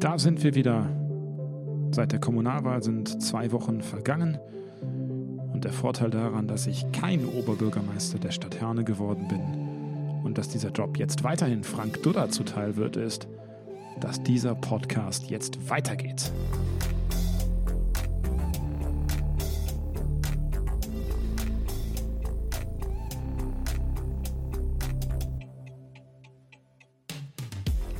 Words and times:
Da 0.00 0.18
sind 0.18 0.44
wir 0.44 0.54
wieder. 0.54 0.86
Seit 1.90 2.12
der 2.12 2.20
Kommunalwahl 2.20 2.82
sind 2.82 3.22
zwei 3.22 3.50
Wochen 3.52 3.80
vergangen. 3.80 4.38
Und 5.52 5.64
der 5.64 5.72
Vorteil 5.72 6.10
daran, 6.10 6.46
dass 6.46 6.66
ich 6.66 6.84
kein 6.92 7.24
Oberbürgermeister 7.26 8.18
der 8.18 8.30
Stadt 8.30 8.60
Herne 8.60 8.84
geworden 8.84 9.26
bin 9.26 9.40
und 10.22 10.36
dass 10.36 10.50
dieser 10.50 10.70
Job 10.70 10.98
jetzt 10.98 11.24
weiterhin 11.24 11.64
Frank 11.64 12.02
Dudder 12.02 12.28
zuteil 12.28 12.76
wird, 12.76 12.96
ist, 12.96 13.26
dass 13.98 14.22
dieser 14.22 14.54
Podcast 14.54 15.30
jetzt 15.30 15.70
weitergeht. 15.70 16.30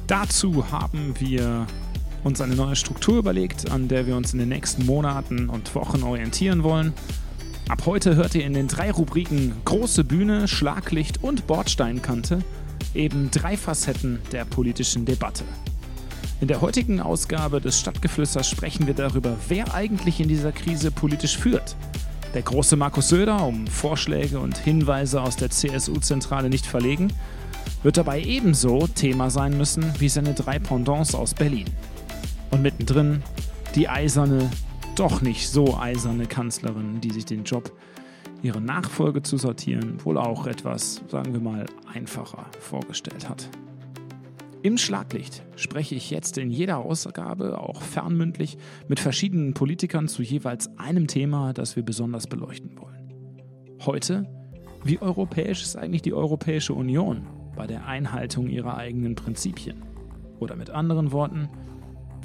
Dazu 0.06 0.70
haben 0.70 1.14
wir 1.18 1.66
uns 2.26 2.40
eine 2.40 2.56
neue 2.56 2.74
Struktur 2.74 3.18
überlegt, 3.18 3.70
an 3.70 3.86
der 3.86 4.06
wir 4.08 4.16
uns 4.16 4.32
in 4.32 4.40
den 4.40 4.48
nächsten 4.48 4.84
Monaten 4.84 5.48
und 5.48 5.72
Wochen 5.76 6.02
orientieren 6.02 6.64
wollen. 6.64 6.92
Ab 7.68 7.82
heute 7.86 8.16
hört 8.16 8.34
ihr 8.34 8.44
in 8.44 8.52
den 8.52 8.66
drei 8.66 8.90
Rubriken 8.90 9.52
Große 9.64 10.02
Bühne, 10.02 10.48
Schlaglicht 10.48 11.22
und 11.22 11.46
Bordsteinkante 11.46 12.40
eben 12.94 13.30
drei 13.30 13.56
Facetten 13.56 14.18
der 14.32 14.44
politischen 14.44 15.04
Debatte. 15.04 15.44
In 16.40 16.48
der 16.48 16.60
heutigen 16.60 17.00
Ausgabe 17.00 17.60
des 17.60 17.78
Stadtgeflüsters 17.78 18.50
sprechen 18.50 18.88
wir 18.88 18.94
darüber, 18.94 19.36
wer 19.48 19.72
eigentlich 19.72 20.20
in 20.20 20.28
dieser 20.28 20.52
Krise 20.52 20.90
politisch 20.90 21.38
führt. 21.38 21.76
Der 22.34 22.42
große 22.42 22.76
Markus 22.76 23.08
Söder, 23.08 23.46
um 23.46 23.68
Vorschläge 23.68 24.40
und 24.40 24.58
Hinweise 24.58 25.22
aus 25.22 25.36
der 25.36 25.50
CSU-Zentrale 25.50 26.50
nicht 26.50 26.66
verlegen, 26.66 27.12
wird 27.84 27.96
dabei 27.96 28.20
ebenso 28.20 28.88
Thema 28.88 29.30
sein 29.30 29.56
müssen 29.56 29.84
wie 30.00 30.08
seine 30.08 30.34
drei 30.34 30.58
Pendants 30.58 31.14
aus 31.14 31.32
Berlin. 31.32 31.66
Und 32.50 32.62
mittendrin 32.62 33.22
die 33.74 33.88
eiserne, 33.88 34.50
doch 34.96 35.20
nicht 35.20 35.48
so 35.48 35.76
eiserne 35.76 36.26
Kanzlerin, 36.26 37.00
die 37.00 37.10
sich 37.10 37.24
den 37.26 37.44
Job, 37.44 37.72
ihre 38.42 38.60
Nachfolge 38.60 39.22
zu 39.22 39.36
sortieren, 39.36 40.04
wohl 40.04 40.18
auch 40.18 40.46
etwas, 40.46 41.02
sagen 41.08 41.32
wir 41.32 41.40
mal, 41.40 41.66
einfacher 41.92 42.46
vorgestellt 42.60 43.28
hat. 43.28 43.48
Im 44.62 44.78
Schlaglicht 44.78 45.44
spreche 45.54 45.94
ich 45.94 46.10
jetzt 46.10 46.38
in 46.38 46.50
jeder 46.50 46.78
Ausgabe, 46.78 47.58
auch 47.58 47.82
fernmündlich, 47.82 48.56
mit 48.88 48.98
verschiedenen 48.98 49.54
Politikern 49.54 50.08
zu 50.08 50.22
jeweils 50.22 50.76
einem 50.78 51.06
Thema, 51.06 51.52
das 51.52 51.76
wir 51.76 51.84
besonders 51.84 52.26
beleuchten 52.26 52.76
wollen. 52.78 53.12
Heute, 53.84 54.26
wie 54.82 55.00
europäisch 55.00 55.62
ist 55.62 55.76
eigentlich 55.76 56.02
die 56.02 56.14
Europäische 56.14 56.74
Union 56.74 57.26
bei 57.54 57.66
der 57.66 57.86
Einhaltung 57.86 58.48
ihrer 58.48 58.76
eigenen 58.76 59.14
Prinzipien? 59.14 59.82
Oder 60.40 60.56
mit 60.56 60.70
anderen 60.70 61.12
Worten, 61.12 61.48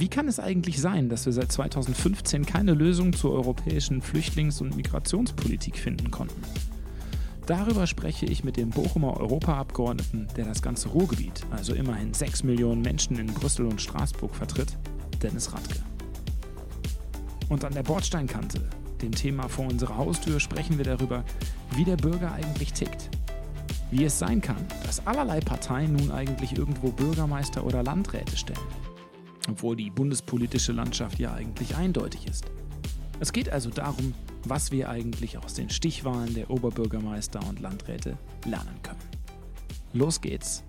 wie 0.02 0.08
kann 0.08 0.28
es 0.28 0.40
eigentlich 0.40 0.82
sein, 0.82 1.10
dass 1.10 1.28
wir 1.28 1.32
seit 1.32 1.52
2015 1.52 2.44
keine 2.48 2.74
Lösung 2.74 3.14
zur 3.14 3.34
europäischen 3.34 4.02
Flüchtlings- 4.02 4.60
und 4.60 4.76
Migrationspolitik 4.76 5.78
finden 5.78 6.10
konnten? 6.10 6.42
Darüber 7.46 7.86
spreche 7.86 8.26
ich 8.26 8.44
mit 8.44 8.58
dem 8.58 8.72
Bochumer 8.72 9.18
Europaabgeordneten, 9.18 10.28
der 10.36 10.46
das 10.46 10.64
ganze 10.64 10.90
Ruhrgebiet, 10.90 11.46
also 11.52 11.76
immerhin 11.76 12.16
6 12.16 12.42
Millionen 12.42 12.82
Menschen 12.82 13.20
in 13.20 13.28
Brüssel 13.28 13.68
und 13.68 13.80
Straßburg 13.80 14.34
vertritt, 14.34 14.76
Dennis 15.22 15.54
Radke. 15.54 15.84
Und 17.50 17.64
an 17.64 17.76
der 17.76 17.84
Bordsteinkante, 17.84 18.60
dem 19.04 19.12
Thema 19.12 19.50
vor 19.50 19.68
unserer 19.68 19.98
Haustür, 19.98 20.40
sprechen 20.40 20.80
wir 20.80 20.86
darüber, 20.86 21.24
wie 21.76 21.86
der 21.86 21.98
Bürger 21.98 22.32
eigentlich 22.32 22.74
tickt. 22.74 23.12
Wie 23.92 24.06
es 24.06 24.18
sein 24.18 24.42
kann, 24.42 24.66
dass 24.84 25.06
allerlei 25.06 25.42
Parteien 25.42 25.96
nun 25.96 26.10
eigentlich 26.10 26.58
irgendwo 26.58 26.90
Bürgermeister 26.90 27.64
oder 27.64 27.84
Landräte 27.84 28.36
stellen 28.36 28.81
obwohl 29.50 29.76
die 29.76 29.90
bundespolitische 29.90 30.72
Landschaft 30.72 31.20
ja 31.20 31.34
eigentlich 31.34 31.76
eindeutig 31.76 32.28
ist. 32.28 32.46
Es 33.20 33.32
geht 33.34 33.50
also 33.50 33.70
darum, 33.70 34.14
was 34.46 34.72
wir 34.72 34.90
eigentlich 34.90 35.38
aus 35.38 35.54
den 35.54 35.70
Stichwahlen 35.70 36.34
der 36.34 36.50
Oberbürgermeister 36.50 37.40
und 37.48 37.60
Landräte 37.60 38.18
lernen 38.46 38.82
können. 38.82 39.00
Los 39.94 40.22
geht's! 40.22 40.64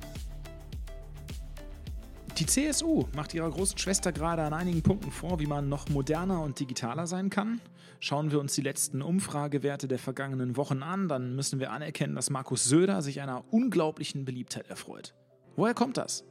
Die 2.38 2.46
CSU 2.46 3.04
macht 3.14 3.34
ihrer 3.34 3.50
großen 3.50 3.78
Schwester 3.78 4.10
gerade 4.10 4.42
an 4.42 4.54
einigen 4.54 4.82
Punkten 4.82 5.10
vor, 5.10 5.38
wie 5.38 5.46
man 5.46 5.68
noch 5.68 5.88
moderner 5.90 6.42
und 6.42 6.58
digitaler 6.58 7.06
sein 7.06 7.30
kann. 7.30 7.60
Schauen 8.00 8.32
wir 8.32 8.40
uns 8.40 8.54
die 8.54 8.62
letzten 8.62 9.00
Umfragewerte 9.00 9.86
der 9.86 9.98
vergangenen 9.98 10.56
Wochen 10.56 10.82
an, 10.82 11.08
dann 11.08 11.36
müssen 11.36 11.60
wir 11.60 11.70
anerkennen, 11.70 12.14
dass 12.14 12.30
Markus 12.30 12.64
Söder 12.64 13.00
sich 13.00 13.20
einer 13.20 13.44
unglaublichen 13.52 14.24
Beliebtheit 14.24 14.66
erfreut. 14.68 15.14
Woher 15.56 15.74
kommt 15.74 15.98
das? 15.98 16.24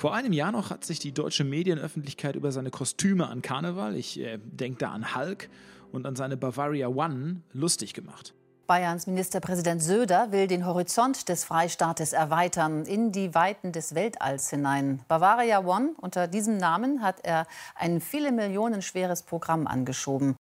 Vor 0.00 0.14
einem 0.14 0.32
Jahr 0.32 0.50
noch 0.50 0.70
hat 0.70 0.82
sich 0.82 0.98
die 0.98 1.12
deutsche 1.12 1.44
Medienöffentlichkeit 1.44 2.34
über 2.34 2.52
seine 2.52 2.70
Kostüme 2.70 3.28
an 3.28 3.42
Karneval, 3.42 3.96
ich 3.96 4.18
äh, 4.18 4.38
denke 4.38 4.78
da 4.78 4.92
an 4.92 5.14
Hulk 5.14 5.50
und 5.92 6.06
an 6.06 6.16
seine 6.16 6.38
Bavaria 6.38 6.88
One, 6.88 7.42
lustig 7.52 7.92
gemacht. 7.92 8.32
Bayerns 8.66 9.06
Ministerpräsident 9.06 9.82
Söder 9.82 10.32
will 10.32 10.46
den 10.46 10.64
Horizont 10.64 11.28
des 11.28 11.44
Freistaates 11.44 12.14
erweitern 12.14 12.86
in 12.86 13.12
die 13.12 13.34
Weiten 13.34 13.72
des 13.72 13.94
Weltalls 13.94 14.48
hinein. 14.48 15.02
Bavaria 15.06 15.62
One, 15.66 15.90
unter 16.00 16.28
diesem 16.28 16.56
Namen 16.56 17.02
hat 17.02 17.20
er 17.22 17.46
ein 17.74 18.00
viele 18.00 18.32
Millionen 18.32 18.80
schweres 18.80 19.22
Programm 19.22 19.66
angeschoben. 19.66 20.34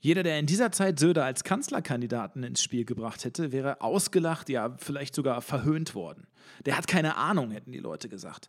Jeder, 0.00 0.22
der 0.22 0.38
in 0.38 0.46
dieser 0.46 0.70
Zeit 0.70 0.98
Söder 0.98 1.24
als 1.24 1.42
Kanzlerkandidaten 1.42 2.44
ins 2.44 2.62
Spiel 2.62 2.84
gebracht 2.84 3.24
hätte, 3.24 3.50
wäre 3.50 3.80
ausgelacht, 3.80 4.48
ja, 4.48 4.76
vielleicht 4.78 5.14
sogar 5.14 5.42
verhöhnt 5.42 5.94
worden. 5.94 6.28
Der 6.66 6.76
hat 6.76 6.86
keine 6.86 7.16
Ahnung, 7.16 7.50
hätten 7.50 7.72
die 7.72 7.78
Leute 7.78 8.08
gesagt. 8.08 8.48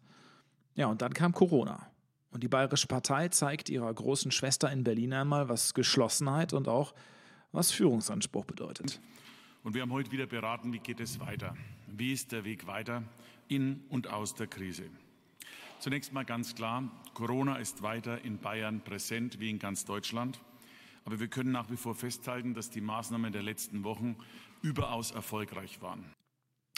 Ja, 0.75 0.87
und 0.87 1.01
dann 1.01 1.13
kam 1.13 1.33
Corona. 1.33 1.87
Und 2.31 2.43
die 2.43 2.47
Bayerische 2.47 2.85
Partei 2.85 3.29
zeigt 3.29 3.69
ihrer 3.69 3.91
großen 3.91 4.31
Schwester 4.31 4.71
in 4.71 4.83
Berlin 4.83 5.13
einmal, 5.13 5.49
was 5.49 5.73
Geschlossenheit 5.73 6.53
und 6.53 6.67
auch 6.67 6.93
was 7.51 7.71
Führungsanspruch 7.71 8.45
bedeutet. 8.45 9.01
Und 9.63 9.73
wir 9.73 9.81
haben 9.81 9.91
heute 9.91 10.11
wieder 10.11 10.27
beraten, 10.27 10.71
wie 10.71 10.79
geht 10.79 10.99
es 10.99 11.19
weiter? 11.19 11.55
Wie 11.87 12.13
ist 12.13 12.31
der 12.31 12.45
Weg 12.45 12.67
weiter 12.67 13.03
in 13.47 13.83
und 13.89 14.07
aus 14.07 14.35
der 14.35 14.45
Krise? 14.45 14.83
Zunächst 15.79 16.13
mal 16.13 16.25
ganz 16.25 16.53
klar, 16.53 16.83
Corona 17.15 17.55
ist 17.55 17.81
weiter 17.81 18.23
in 18.23 18.37
Bayern 18.37 18.81
präsent 18.81 19.39
wie 19.39 19.49
in 19.49 19.57
ganz 19.57 19.85
Deutschland. 19.85 20.39
Aber 21.09 21.19
wir 21.19 21.27
können 21.27 21.51
nach 21.51 21.71
wie 21.71 21.75
vor 21.75 21.95
festhalten, 21.95 22.53
dass 22.53 22.69
die 22.69 22.81
Maßnahmen 22.81 23.31
der 23.31 23.41
letzten 23.41 23.83
Wochen 23.83 24.15
überaus 24.61 25.09
erfolgreich 25.09 25.81
waren. 25.81 26.05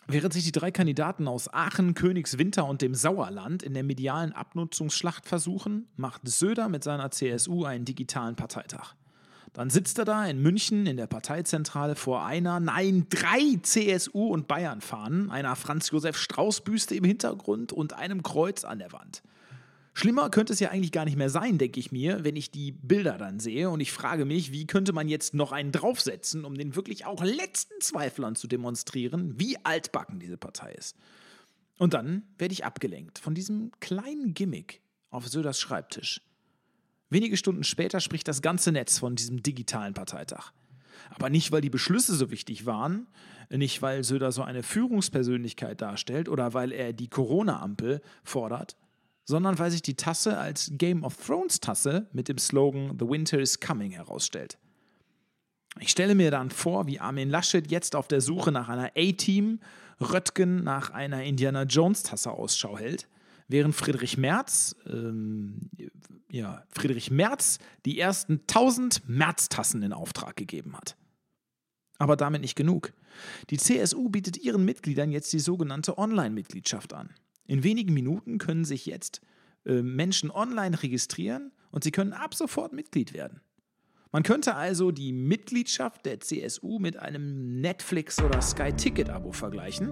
Während 0.07 0.31
sich 0.31 0.45
die 0.45 0.53
drei 0.53 0.71
Kandidaten 0.71 1.27
aus 1.27 1.53
Aachen, 1.53 1.95
Königswinter 1.95 2.65
und 2.65 2.81
dem 2.81 2.95
Sauerland 2.95 3.61
in 3.61 3.73
der 3.73 3.83
medialen 3.83 4.31
Abnutzungsschlacht 4.31 5.27
versuchen, 5.27 5.89
macht 5.97 6.21
Söder 6.29 6.69
mit 6.69 6.81
seiner 6.81 7.11
CSU 7.11 7.65
einen 7.65 7.83
digitalen 7.83 8.37
Parteitag. 8.37 8.95
Dann 9.51 9.69
sitzt 9.69 9.99
er 9.99 10.05
da 10.05 10.25
in 10.25 10.41
München 10.41 10.85
in 10.85 10.95
der 10.95 11.07
Parteizentrale 11.07 11.97
vor 11.97 12.23
einer, 12.25 12.61
nein, 12.61 13.07
drei 13.09 13.59
CSU- 13.63 14.29
und 14.29 14.47
Bayern-Fahnen, 14.47 15.29
einer 15.29 15.57
Franz-Josef 15.57 16.15
Strauß-Büste 16.15 16.95
im 16.95 17.03
Hintergrund 17.03 17.73
und 17.73 17.91
einem 17.91 18.23
Kreuz 18.23 18.63
an 18.63 18.79
der 18.79 18.93
Wand. 18.93 19.23
Schlimmer 19.93 20.29
könnte 20.29 20.53
es 20.53 20.59
ja 20.59 20.69
eigentlich 20.69 20.93
gar 20.93 21.05
nicht 21.05 21.17
mehr 21.17 21.29
sein, 21.29 21.57
denke 21.57 21.79
ich 21.79 21.91
mir, 21.91 22.23
wenn 22.23 22.37
ich 22.37 22.49
die 22.49 22.71
Bilder 22.71 23.17
dann 23.17 23.39
sehe 23.39 23.69
und 23.69 23.81
ich 23.81 23.91
frage 23.91 24.25
mich, 24.25 24.51
wie 24.51 24.65
könnte 24.65 24.93
man 24.93 25.09
jetzt 25.09 25.33
noch 25.33 25.51
einen 25.51 25.71
draufsetzen, 25.71 26.45
um 26.45 26.55
den 26.55 26.75
wirklich 26.75 27.05
auch 27.05 27.21
letzten 27.23 27.79
Zweiflern 27.81 28.35
zu 28.35 28.47
demonstrieren, 28.47 29.37
wie 29.37 29.57
altbacken 29.65 30.19
diese 30.19 30.37
Partei 30.37 30.71
ist. 30.73 30.95
Und 31.77 31.93
dann 31.93 32.23
werde 32.37 32.53
ich 32.53 32.63
abgelenkt 32.63 33.19
von 33.19 33.35
diesem 33.35 33.71
kleinen 33.79 34.33
Gimmick 34.33 34.81
auf 35.09 35.27
Söders 35.27 35.59
Schreibtisch. 35.59 36.21
Wenige 37.09 37.35
Stunden 37.35 37.65
später 37.65 37.99
spricht 37.99 38.27
das 38.29 38.41
ganze 38.41 38.71
Netz 38.71 38.97
von 38.97 39.15
diesem 39.15 39.43
digitalen 39.43 39.93
Parteitag. 39.93 40.53
Aber 41.09 41.29
nicht, 41.29 41.51
weil 41.51 41.61
die 41.61 41.69
Beschlüsse 41.69 42.15
so 42.15 42.31
wichtig 42.31 42.65
waren, 42.65 43.07
nicht, 43.49 43.81
weil 43.81 44.03
Söder 44.03 44.31
so 44.31 44.43
eine 44.43 44.63
Führungspersönlichkeit 44.63 45.81
darstellt 45.81 46.29
oder 46.29 46.53
weil 46.53 46.71
er 46.71 46.93
die 46.93 47.09
Corona-Ampel 47.09 48.01
fordert, 48.23 48.77
sondern 49.25 49.59
weil 49.59 49.71
sich 49.71 49.81
die 49.81 49.95
Tasse 49.95 50.37
als 50.37 50.71
Game 50.73 51.03
of 51.03 51.17
Thrones 51.17 51.59
Tasse 51.59 52.07
mit 52.11 52.27
dem 52.27 52.37
Slogan 52.37 52.97
The 52.99 53.07
Winter 53.07 53.39
is 53.39 53.59
Coming 53.59 53.91
herausstellt. 53.91 54.57
Ich 55.79 55.89
stelle 55.89 56.15
mir 56.15 56.31
dann 56.31 56.49
vor, 56.49 56.87
wie 56.87 56.99
Armin 56.99 57.29
Laschet 57.29 57.69
jetzt 57.71 57.95
auf 57.95 58.07
der 58.07 58.21
Suche 58.21 58.51
nach 58.51 58.67
einer 58.67 58.91
A-Team, 58.97 59.59
Röttgen 60.01 60.63
nach 60.63 60.89
einer 60.89 61.23
Indiana 61.23 61.63
Jones 61.63 62.03
Tasse 62.03 62.31
Ausschau 62.31 62.77
hält, 62.77 63.07
während 63.47 63.75
Friedrich 63.75 64.17
Merz, 64.17 64.75
ähm, 64.87 65.69
ja, 66.29 66.63
Friedrich 66.69 67.11
Merz 67.11 67.59
die 67.85 67.99
ersten 67.99 68.41
1000 68.47 69.07
Merz-Tassen 69.07 69.83
in 69.83 69.93
Auftrag 69.93 70.35
gegeben 70.35 70.75
hat. 70.75 70.97
Aber 71.99 72.15
damit 72.15 72.41
nicht 72.41 72.55
genug. 72.55 72.93
Die 73.49 73.57
CSU 73.57 74.09
bietet 74.09 74.37
ihren 74.37 74.65
Mitgliedern 74.65 75.11
jetzt 75.11 75.31
die 75.33 75.39
sogenannte 75.39 75.97
Online-Mitgliedschaft 75.97 76.93
an. 76.93 77.13
In 77.51 77.65
wenigen 77.65 77.93
Minuten 77.93 78.37
können 78.37 78.63
sich 78.63 78.85
jetzt 78.85 79.19
äh, 79.65 79.81
Menschen 79.81 80.31
online 80.31 80.81
registrieren 80.81 81.51
und 81.69 81.83
sie 81.83 81.91
können 81.91 82.13
ab 82.13 82.33
sofort 82.33 82.71
Mitglied 82.71 83.13
werden. 83.13 83.41
Man 84.13 84.23
könnte 84.23 84.55
also 84.55 84.91
die 84.91 85.11
Mitgliedschaft 85.11 86.05
der 86.05 86.21
CSU 86.21 86.79
mit 86.79 86.95
einem 86.95 87.59
Netflix- 87.59 88.21
oder 88.21 88.41
Sky-Ticket-Abo 88.41 89.33
vergleichen. 89.33 89.91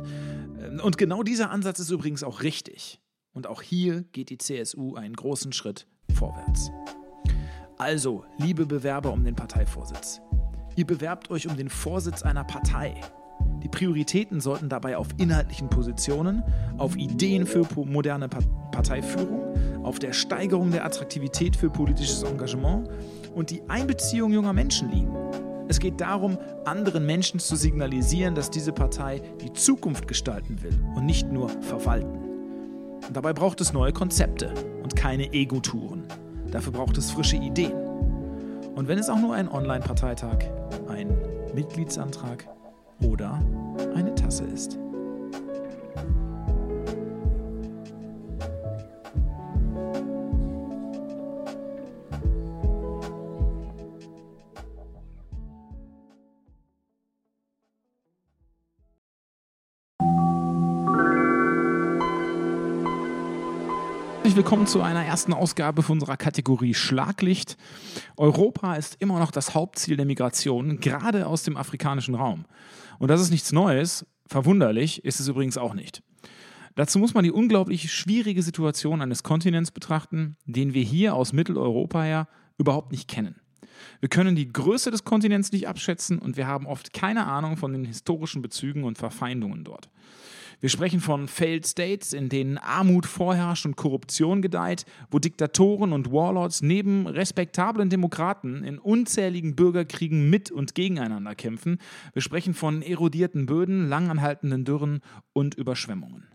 Ähm, 0.61 0.79
und 0.79 0.97
genau 0.97 1.21
dieser 1.21 1.51
Ansatz 1.51 1.79
ist 1.79 1.89
übrigens 1.89 2.23
auch 2.23 2.43
richtig. 2.43 3.01
Und 3.33 3.45
auch 3.45 3.61
hier 3.61 4.03
geht 4.13 4.29
die 4.29 4.37
CSU 4.37 4.95
einen 4.95 5.17
großen 5.17 5.51
Schritt 5.51 5.85
vorwärts. 6.15 6.71
Also, 7.77 8.23
liebe 8.37 8.67
Bewerber 8.67 9.11
um 9.11 9.25
den 9.25 9.35
Parteivorsitz, 9.35 10.21
ihr 10.77 10.87
bewerbt 10.87 11.29
euch 11.29 11.45
um 11.45 11.57
den 11.57 11.67
Vorsitz 11.67 12.23
einer 12.23 12.45
Partei. 12.45 13.01
Die 13.63 13.67
Prioritäten 13.67 14.39
sollten 14.39 14.69
dabei 14.69 14.97
auf 14.97 15.07
inhaltlichen 15.17 15.69
Positionen, 15.69 16.43
auf 16.77 16.95
Ideen 16.95 17.45
für 17.45 17.65
moderne 17.85 18.29
Parteiführung, 18.29 19.41
auf 19.83 19.99
der 19.99 20.13
Steigerung 20.13 20.71
der 20.71 20.85
Attraktivität 20.85 21.55
für 21.55 21.69
politisches 21.69 22.23
Engagement 22.23 22.89
und 23.35 23.49
die 23.49 23.61
Einbeziehung 23.67 24.31
junger 24.31 24.53
Menschen 24.53 24.89
liegen. 24.89 25.15
Es 25.67 25.79
geht 25.79 26.01
darum, 26.01 26.37
anderen 26.65 27.05
Menschen 27.05 27.39
zu 27.39 27.55
signalisieren, 27.55 28.33
dass 28.33 28.49
diese 28.49 28.71
Partei 28.71 29.21
die 29.41 29.53
Zukunft 29.53 30.07
gestalten 30.07 30.63
will 30.63 30.79
und 30.95 31.05
nicht 31.05 31.31
nur 31.31 31.49
verwalten. 31.49 32.17
Und 33.07 33.15
dabei 33.15 33.33
braucht 33.33 33.61
es 33.61 33.71
neue 33.71 33.93
Konzepte 33.93 34.51
und 34.81 34.95
keine 34.95 35.31
Ego-Touren. 35.31 36.03
Dafür 36.51 36.71
braucht 36.71 36.97
es 36.97 37.11
frische 37.11 37.37
Ideen. 37.37 37.73
Und 38.75 38.87
wenn 38.87 38.97
es 38.97 39.09
auch 39.09 39.19
nur 39.19 39.35
ein 39.35 39.47
Online-Parteitag, 39.47 40.39
ein 40.87 41.15
Mitgliedsantrag 41.53 42.47
oder 43.05 43.41
eine 43.95 44.13
Tasse 44.15 44.45
ist. 44.45 44.77
Willkommen 64.39 64.67
zu 64.67 64.81
einer 64.81 65.03
ersten 65.03 65.33
Ausgabe 65.33 65.83
von 65.83 65.97
unserer 65.97 66.15
Kategorie 66.15 66.73
Schlaglicht. 66.73 67.57
Europa 68.15 68.75
ist 68.75 68.95
immer 68.99 69.19
noch 69.19 69.31
das 69.31 69.53
Hauptziel 69.53 69.97
der 69.97 70.05
Migration, 70.05 70.79
gerade 70.79 71.27
aus 71.27 71.43
dem 71.43 71.57
afrikanischen 71.57 72.15
Raum. 72.15 72.45
Und 72.99 73.09
das 73.09 73.19
ist 73.19 73.31
nichts 73.31 73.51
Neues. 73.51 74.05
Verwunderlich 74.27 75.03
ist 75.03 75.19
es 75.19 75.27
übrigens 75.27 75.57
auch 75.57 75.73
nicht. 75.73 76.03
Dazu 76.75 76.99
muss 76.99 77.13
man 77.13 77.25
die 77.25 77.33
unglaublich 77.33 77.91
schwierige 77.91 78.41
Situation 78.41 79.01
eines 79.01 79.23
Kontinents 79.23 79.71
betrachten, 79.71 80.37
den 80.45 80.73
wir 80.73 80.83
hier 80.83 81.15
aus 81.15 81.33
Mitteleuropa 81.33 82.03
her 82.03 82.29
überhaupt 82.57 82.93
nicht 82.93 83.09
kennen. 83.09 83.41
Wir 83.99 84.07
können 84.07 84.37
die 84.37 84.47
Größe 84.47 84.89
des 84.89 85.03
Kontinents 85.03 85.51
nicht 85.51 85.67
abschätzen 85.67 86.17
und 86.17 86.37
wir 86.37 86.47
haben 86.47 86.65
oft 86.65 86.93
keine 86.93 87.25
Ahnung 87.25 87.57
von 87.57 87.73
den 87.73 87.83
historischen 87.83 88.41
Bezügen 88.41 88.85
und 88.85 88.97
Verfeindungen 88.97 89.65
dort. 89.65 89.89
Wir 90.61 90.67
sprechen 90.67 90.99
von 90.99 91.29
Failed 91.29 91.65
States, 91.65 92.11
in 92.11 92.27
denen 92.27 92.57
Armut 92.57 93.05
vorherrscht 93.05 93.65
und 93.65 93.77
Korruption 93.77 94.41
gedeiht, 94.41 94.85
wo 95.09 95.17
Diktatoren 95.17 95.93
und 95.93 96.11
Warlords 96.11 96.61
neben 96.61 97.07
respektablen 97.07 97.89
Demokraten 97.89 98.65
in 98.65 98.77
unzähligen 98.77 99.55
Bürgerkriegen 99.55 100.29
mit 100.29 100.51
und 100.51 100.75
gegeneinander 100.75 101.33
kämpfen. 101.33 101.77
Wir 102.11 102.21
sprechen 102.21 102.53
von 102.53 102.81
erodierten 102.81 103.45
Böden, 103.45 103.87
langanhaltenden 103.87 104.65
Dürren 104.65 104.99
und 105.31 105.55
Überschwemmungen. 105.55 106.27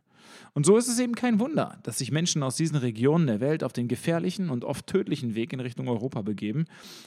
Und 0.54 0.64
so 0.64 0.78
ist 0.78 0.88
es 0.88 0.98
eben 1.00 1.14
kein 1.14 1.38
Wunder, 1.38 1.78
dass 1.82 1.98
sich 1.98 2.10
Menschen 2.10 2.42
aus 2.42 2.56
diesen 2.56 2.76
Regionen 2.76 3.26
der 3.26 3.40
Welt 3.40 3.62
auf 3.62 3.74
den 3.74 3.88
gefährlichen 3.88 4.48
und 4.48 4.64
oft 4.64 4.86
tödlichen 4.86 5.34
Weg 5.34 5.52
in 5.52 5.60
Richtung 5.60 5.86
Europa 5.86 6.22
begeben, 6.22 6.64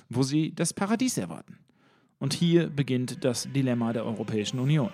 wo 0.08 0.22
sie 0.22 0.54
das 0.54 0.72
Paradies 0.72 1.18
erwarten. 1.18 1.58
Und 2.20 2.34
hier 2.34 2.68
beginnt 2.68 3.24
das 3.24 3.48
Dilemma 3.52 3.94
der 3.94 4.06
Europäischen 4.06 4.60
Union. 4.60 4.92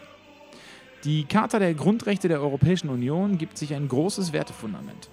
Die 1.04 1.26
Charta 1.26 1.60
der 1.60 1.74
Grundrechte 1.74 2.30
der 2.30 2.40
Europäischen 2.40 2.88
Union 2.88 3.38
gibt 3.38 3.58
sich 3.58 3.74
ein 3.74 3.90
großes 3.90 4.32
Wertefundament. 4.32 5.10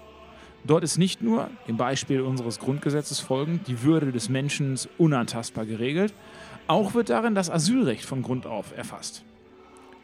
Dort 0.63 0.85
ist 0.85 0.99
nicht 0.99 1.21
nur, 1.21 1.51
dem 1.67 1.77
Beispiel 1.77 2.21
unseres 2.21 2.61
Grundgesetzes 2.61 3.19
folgend, 3.19 3.67
die 3.67 3.83
Würde 3.83 4.13
des 4.13 4.29
Menschen 4.29 4.79
unantastbar 4.99 5.67
geregelt, 5.67 6.15
auch 6.69 6.95
wird 6.95 7.11
darin 7.11 7.35
das 7.35 7.51
Asylrecht 7.51 8.05
von 8.05 8.23
Grund 8.23 8.47
auf 8.47 8.77
erfasst. 8.77 9.25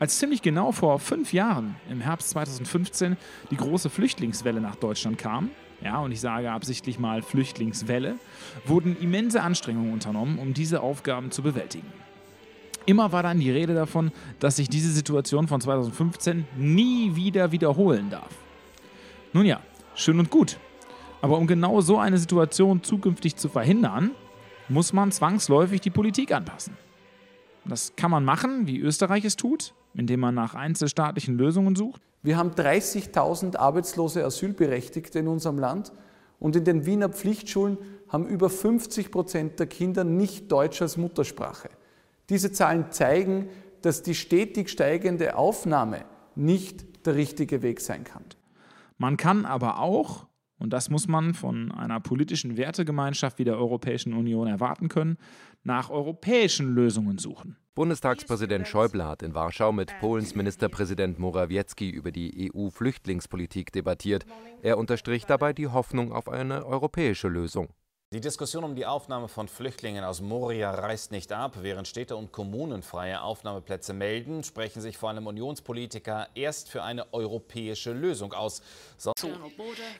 Als 0.00 0.18
ziemlich 0.18 0.42
genau 0.42 0.72
vor 0.72 0.98
fünf 0.98 1.32
Jahren, 1.32 1.76
im 1.88 2.00
Herbst 2.00 2.30
2015, 2.30 3.16
die 3.52 3.56
große 3.56 3.88
Flüchtlingswelle 3.88 4.60
nach 4.60 4.74
Deutschland 4.74 5.18
kam, 5.18 5.50
ja, 5.82 5.98
und 5.98 6.10
ich 6.10 6.20
sage 6.20 6.50
absichtlich 6.50 6.98
mal 6.98 7.22
Flüchtlingswelle, 7.22 8.16
wurden 8.64 8.96
immense 9.00 9.42
Anstrengungen 9.42 9.92
unternommen, 9.92 10.38
um 10.38 10.52
diese 10.52 10.80
Aufgaben 10.80 11.30
zu 11.30 11.42
bewältigen. 11.42 11.92
Immer 12.86 13.10
war 13.10 13.24
dann 13.24 13.40
die 13.40 13.50
Rede 13.50 13.74
davon, 13.74 14.12
dass 14.38 14.56
sich 14.56 14.68
diese 14.68 14.90
Situation 14.92 15.48
von 15.48 15.60
2015 15.60 16.46
nie 16.56 17.16
wieder 17.16 17.50
wiederholen 17.50 18.10
darf. 18.10 18.30
Nun 19.32 19.44
ja, 19.44 19.60
schön 19.96 20.20
und 20.20 20.30
gut. 20.30 20.56
Aber 21.20 21.36
um 21.38 21.48
genau 21.48 21.80
so 21.80 21.98
eine 21.98 22.18
Situation 22.18 22.84
zukünftig 22.84 23.34
zu 23.36 23.48
verhindern, 23.48 24.12
muss 24.68 24.92
man 24.92 25.10
zwangsläufig 25.10 25.80
die 25.80 25.90
Politik 25.90 26.32
anpassen. 26.32 26.76
Das 27.64 27.94
kann 27.96 28.12
man 28.12 28.24
machen, 28.24 28.68
wie 28.68 28.78
Österreich 28.78 29.24
es 29.24 29.34
tut, 29.34 29.74
indem 29.94 30.20
man 30.20 30.36
nach 30.36 30.54
einzelstaatlichen 30.54 31.36
Lösungen 31.36 31.74
sucht. 31.74 32.00
Wir 32.22 32.36
haben 32.36 32.50
30.000 32.50 33.56
arbeitslose 33.56 34.24
Asylberechtigte 34.24 35.18
in 35.18 35.28
unserem 35.28 35.58
Land 35.58 35.92
und 36.38 36.54
in 36.54 36.64
den 36.64 36.86
Wiener 36.86 37.08
Pflichtschulen 37.08 37.78
haben 38.08 38.26
über 38.26 38.48
50 38.48 39.10
Prozent 39.10 39.58
der 39.58 39.66
Kinder 39.66 40.04
nicht 40.04 40.50
Deutsch 40.52 40.80
als 40.80 40.96
Muttersprache. 40.96 41.68
Diese 42.28 42.52
Zahlen 42.52 42.90
zeigen, 42.90 43.48
dass 43.82 44.02
die 44.02 44.14
stetig 44.14 44.68
steigende 44.68 45.36
Aufnahme 45.36 46.04
nicht 46.34 47.06
der 47.06 47.14
richtige 47.14 47.62
Weg 47.62 47.80
sein 47.80 48.04
kann. 48.04 48.24
Man 48.98 49.16
kann 49.16 49.44
aber 49.44 49.78
auch, 49.78 50.26
und 50.58 50.72
das 50.72 50.90
muss 50.90 51.06
man 51.06 51.34
von 51.34 51.70
einer 51.70 52.00
politischen 52.00 52.56
Wertegemeinschaft 52.56 53.38
wie 53.38 53.44
der 53.44 53.58
Europäischen 53.58 54.14
Union 54.14 54.46
erwarten 54.48 54.88
können, 54.88 55.18
nach 55.62 55.90
europäischen 55.90 56.74
Lösungen 56.74 57.18
suchen. 57.18 57.56
Bundestagspräsident 57.74 58.66
Schäuble 58.66 59.04
hat 59.04 59.22
in 59.22 59.34
Warschau 59.34 59.70
mit 59.70 59.92
Polens 60.00 60.34
Ministerpräsident 60.34 61.18
Morawiecki 61.18 61.90
über 61.90 62.10
die 62.10 62.50
EU-Flüchtlingspolitik 62.54 63.70
debattiert. 63.70 64.24
Er 64.62 64.78
unterstrich 64.78 65.26
dabei 65.26 65.52
die 65.52 65.68
Hoffnung 65.68 66.10
auf 66.10 66.28
eine 66.28 66.64
europäische 66.64 67.28
Lösung. 67.28 67.68
Die 68.12 68.20
Diskussion 68.20 68.62
um 68.62 68.76
die 68.76 68.86
Aufnahme 68.86 69.26
von 69.26 69.48
Flüchtlingen 69.48 70.04
aus 70.04 70.20
Moria 70.20 70.70
reißt 70.70 71.10
nicht 71.10 71.32
ab. 71.32 71.56
Während 71.62 71.88
Städte 71.88 72.14
und 72.14 72.30
Kommunen 72.30 72.84
freie 72.84 73.20
Aufnahmeplätze 73.20 73.94
melden, 73.94 74.44
sprechen 74.44 74.80
sich 74.80 74.96
vor 74.96 75.08
allem 75.08 75.26
Unionspolitiker 75.26 76.28
erst 76.36 76.68
für 76.68 76.84
eine 76.84 77.12
europäische 77.12 77.92
Lösung 77.92 78.32
aus. 78.32 78.62
So 78.96 79.12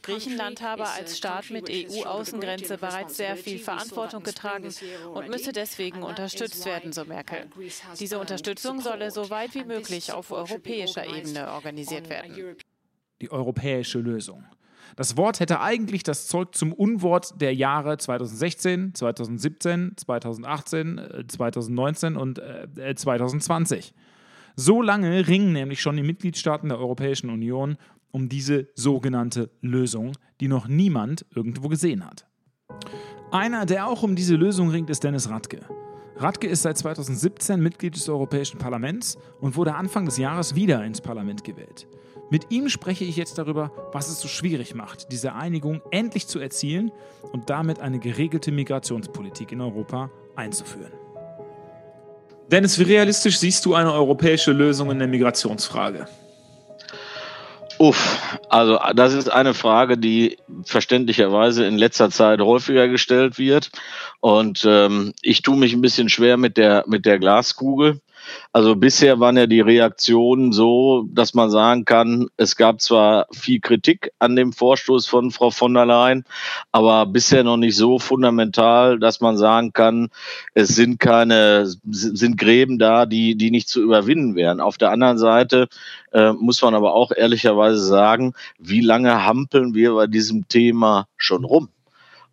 Griechenland 0.03 0.63
habe 0.63 0.89
als 0.89 1.19
Staat 1.19 1.51
mit 1.51 1.69
EU-Außengrenze 1.69 2.79
bereits 2.79 3.17
sehr 3.17 3.37
viel 3.37 3.59
Verantwortung 3.59 4.23
getragen 4.23 4.73
und 5.13 5.29
müsse 5.29 5.51
deswegen 5.51 6.05
unterstützt 6.05 6.65
werden, 6.65 6.93
so 6.93 7.05
Merkel. 7.05 7.51
Diese 7.99 8.21
Unterstützung 8.21 8.81
solle 8.83 9.11
so 9.11 9.31
weit 9.31 9.53
wie 9.57 9.65
möglich 9.65 10.13
auf 10.13 10.31
europäischer 10.31 11.05
Ebene 11.05 11.51
organisiert 11.51 12.09
werden. 12.09 12.57
Die 13.21 13.33
europäische 13.33 13.99
Lösung. 13.99 14.45
Das 14.95 15.17
Wort 15.17 15.41
hätte 15.41 15.61
eigentlich 15.61 16.03
das 16.03 16.27
Zeug 16.29 16.55
zum 16.55 16.73
Unwort 16.73 17.41
der 17.41 17.55
Jahre 17.55 17.99
2016, 17.99 18.95
2017, 18.95 19.93
2018, 19.97 21.01
2019 21.29 22.17
und 22.17 22.39
äh, 22.39 22.95
2020. 22.95 23.95
So 24.55 24.81
lange 24.81 25.27
ringen 25.29 25.53
nämlich 25.53 25.83
schon 25.83 25.97
die 25.97 26.03
Mitgliedstaaten 26.03 26.69
der 26.71 26.79
Europäischen 26.79 27.31
Union 27.31 27.77
um 28.11 28.29
diese 28.31 28.69
sogenannte 28.75 29.51
Lösung, 29.61 30.13
die 30.41 30.49
noch 30.49 30.69
niemand 30.69 31.27
irgendwo 31.35 31.69
gesehen 31.69 32.07
hat. 32.07 32.27
Einer, 33.31 33.67
der 33.67 33.87
auch 33.87 34.03
um 34.03 34.17
diese 34.17 34.37
Lösung 34.37 34.71
ringt, 34.71 34.89
ist 34.89 35.05
Dennis 35.05 35.29
Radke. 35.29 35.61
Radke 36.17 36.47
ist 36.47 36.63
seit 36.63 36.79
2017 36.79 37.61
Mitglied 37.61 37.95
des 37.95 38.09
Europäischen 38.09 38.59
Parlaments 38.59 39.19
und 39.41 39.57
wurde 39.57 39.75
Anfang 39.75 40.07
des 40.07 40.17
Jahres 40.17 40.55
wieder 40.55 40.83
ins 40.83 41.03
Parlament 41.03 41.45
gewählt. 41.45 41.87
Mit 42.29 42.51
ihm 42.51 42.69
spreche 42.69 43.05
ich 43.05 43.17
jetzt 43.17 43.39
darüber, 43.39 43.71
was 43.93 44.09
es 44.09 44.21
so 44.21 44.27
schwierig 44.27 44.75
macht, 44.75 45.13
diese 45.13 45.35
Einigung 45.35 45.81
endlich 45.93 46.27
zu 46.27 46.41
erzielen 46.41 46.91
und 47.33 47.51
damit 47.51 47.79
eine 47.79 48.01
geregelte 48.01 48.51
Migrationspolitik 48.51 49.53
in 49.53 49.61
Europa 49.61 50.11
einzuführen. 50.35 50.93
Dennis, 52.51 52.79
wie 52.79 52.85
realistisch 52.85 53.39
siehst 53.39 53.65
du 53.65 53.75
eine 53.75 53.93
europäische 53.93 54.53
Lösung 54.53 54.91
in 54.91 54.99
der 54.99 55.09
Migrationsfrage? 55.09 56.09
Uff, 57.79 58.39
also 58.49 58.79
das 58.95 59.13
ist 59.13 59.29
eine 59.29 59.53
Frage, 59.53 59.99
die 59.99 60.39
verständlicherweise 60.65 61.67
in 61.67 61.77
letzter 61.77 62.11
Zeit 62.11 62.41
häufiger 62.41 62.89
gestellt 62.89 63.39
wird. 63.39 63.71
Und 64.21 64.65
ähm, 64.67 65.13
ich 65.23 65.43
tue 65.43 65.57
mich 65.57 65.75
ein 65.75 65.83
bisschen 65.83 66.09
schwer 66.09 66.39
mit 66.39 66.57
der, 66.57 66.85
mit 66.87 67.05
der 67.05 67.19
Glaskugel. 67.19 68.01
Also 68.53 68.77
bisher 68.77 69.21
waren 69.21 69.37
ja 69.37 69.47
die 69.47 69.61
Reaktionen 69.61 70.53
so, 70.53 71.07
dass 71.13 71.35
man 71.35 71.51
sagen 71.51 71.85
kann, 71.85 72.29
es 72.37 72.57
gab 72.57 72.81
zwar 72.81 73.27
viel 73.33 73.61
Kritik 73.61 74.13
an 74.19 74.37
dem 74.37 74.53
Vorstoß 74.53 75.07
von 75.07 75.31
Frau 75.31 75.51
von 75.51 75.75
der 75.75 75.87
Leyen, 75.87 76.25
aber 76.73 77.07
bisher 77.07 77.45
noch 77.45 77.57
nicht 77.57 77.77
so 77.77 77.99
fundamental, 77.99 78.99
dass 78.99 79.21
man 79.21 79.37
sagen 79.37 79.73
kann, 79.73 80.09
es 80.55 80.69
sind 80.69 81.01
keine, 81.01 81.67
sind 81.67 82.39
Gräben 82.39 82.79
da, 82.79 83.07
die, 83.07 83.37
die 83.37 83.51
nicht 83.51 83.69
zu 83.69 83.83
überwinden 83.83 84.35
wären. 84.35 84.61
Auf 84.61 84.79
der 84.79 84.91
anderen 84.91 85.19
Seite 85.19 85.69
äh, 86.13 86.33
muss 86.33 86.63
man 86.63 86.75
aber 86.75 86.95
auch 86.95 87.13
ehrlicherweise 87.15 87.79
sagen, 87.85 88.33
wie 88.59 88.81
lange 88.81 89.25
hampeln 89.25 89.75
wir 89.75 89.95
bei 89.95 90.07
diesem 90.07 90.49
Thema 90.49 91.09
schon 91.17 91.45
rum? 91.45 91.69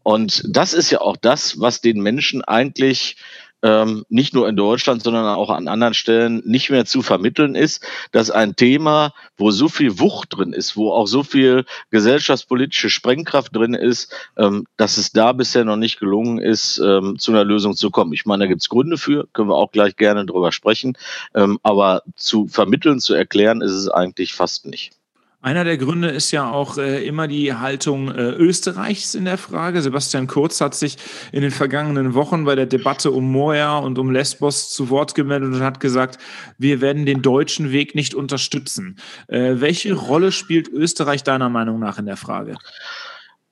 Und 0.04 0.44
das 0.50 0.74
ist 0.74 0.92
ja 0.92 1.00
auch 1.00 1.16
das, 1.16 1.60
was 1.62 1.80
den 1.80 2.02
Menschen 2.02 2.44
eigentlich 2.44 3.16
ähm, 3.64 4.06
nicht 4.10 4.34
nur 4.34 4.48
in 4.48 4.56
Deutschland, 4.56 5.02
sondern 5.04 5.26
auch 5.26 5.50
an 5.50 5.68
anderen 5.68 5.94
Stellen 5.94 6.44
nicht 6.46 6.70
mehr 6.70 6.86
zu 6.86 7.02
vermitteln 7.02 7.56
ist, 7.56 7.84
dass 8.12 8.30
ein 8.30 8.56
Thema, 8.56 9.14
wo 9.38 9.52
so 9.52 9.70
viel 9.70 10.00
Wucht 10.00 10.38
drin 10.38 10.54
ist, 10.54 10.76
wo 10.76 10.92
auch 10.92 11.08
so 11.08 11.24
viel 11.24 11.66
gesellschaftspolitische 11.90 12.90
Sprengkraft 12.90 13.56
drin 13.56 13.74
ist, 13.74 14.14
ähm, 14.38 14.66
dass 14.78 14.98
es 14.98 15.12
da 15.12 15.32
bisher 15.32 15.64
noch 15.64 15.78
nicht 15.78 16.00
gelungen 16.00 16.40
ist, 16.40 16.78
ähm, 16.80 17.18
zu 17.18 17.32
einer 17.32 17.46
Lösung 17.46 17.76
zu 17.76 17.90
kommen. 17.90 18.14
Ich 18.14 18.26
meine, 18.26 18.44
da 18.44 18.48
gibt 18.48 18.62
es 18.62 18.70
Gründe 18.70 18.98
für, 18.98 19.28
können 19.34 19.50
wir 19.50 19.56
auch 19.56 19.72
gleich 19.72 19.96
gerne 19.96 20.26
drüber 20.26 20.52
sprechen, 20.52 20.98
ähm, 21.34 21.60
aber 21.64 22.04
zu 22.16 22.48
vermitteln, 22.48 23.00
zu 23.00 23.14
erklären, 23.14 23.62
ist 23.62 23.72
es 23.72 23.88
eigentlich 23.90 24.34
fast 24.34 24.66
nicht. 24.66 24.92
Einer 25.44 25.66
der 25.66 25.78
Gründe 25.78 26.08
ist 26.08 26.32
ja 26.32 26.50
auch 26.50 26.78
äh, 26.78 27.06
immer 27.06 27.28
die 27.28 27.54
Haltung 27.54 28.10
äh, 28.10 28.30
Österreichs 28.30 29.14
in 29.14 29.26
der 29.26 29.38
Frage. 29.38 29.82
Sebastian 29.82 30.26
Kurz 30.26 30.62
hat 30.62 30.74
sich 30.74 30.96
in 31.34 31.42
den 31.42 31.52
vergangenen 31.52 32.14
Wochen 32.14 32.46
bei 32.46 32.56
der 32.56 32.66
Debatte 32.66 33.12
um 33.12 33.30
Moria 33.30 33.78
und 33.78 34.00
um 34.00 34.10
Lesbos 34.10 34.70
zu 34.70 34.90
Wort 34.90 35.16
gemeldet 35.16 35.54
und 35.54 35.62
hat 35.62 35.82
gesagt, 35.82 36.18
wir 36.58 36.80
werden 36.80 37.06
den 37.06 37.22
deutschen 37.22 37.74
Weg 37.74 37.94
nicht 37.94 38.16
unterstützen. 38.16 38.96
Äh, 39.28 39.56
welche 39.56 39.94
Rolle 39.96 40.32
spielt 40.32 40.70
Österreich 40.70 41.24
deiner 41.24 41.50
Meinung 41.50 41.78
nach 41.78 42.00
in 42.00 42.06
der 42.06 42.16
Frage? 42.16 42.56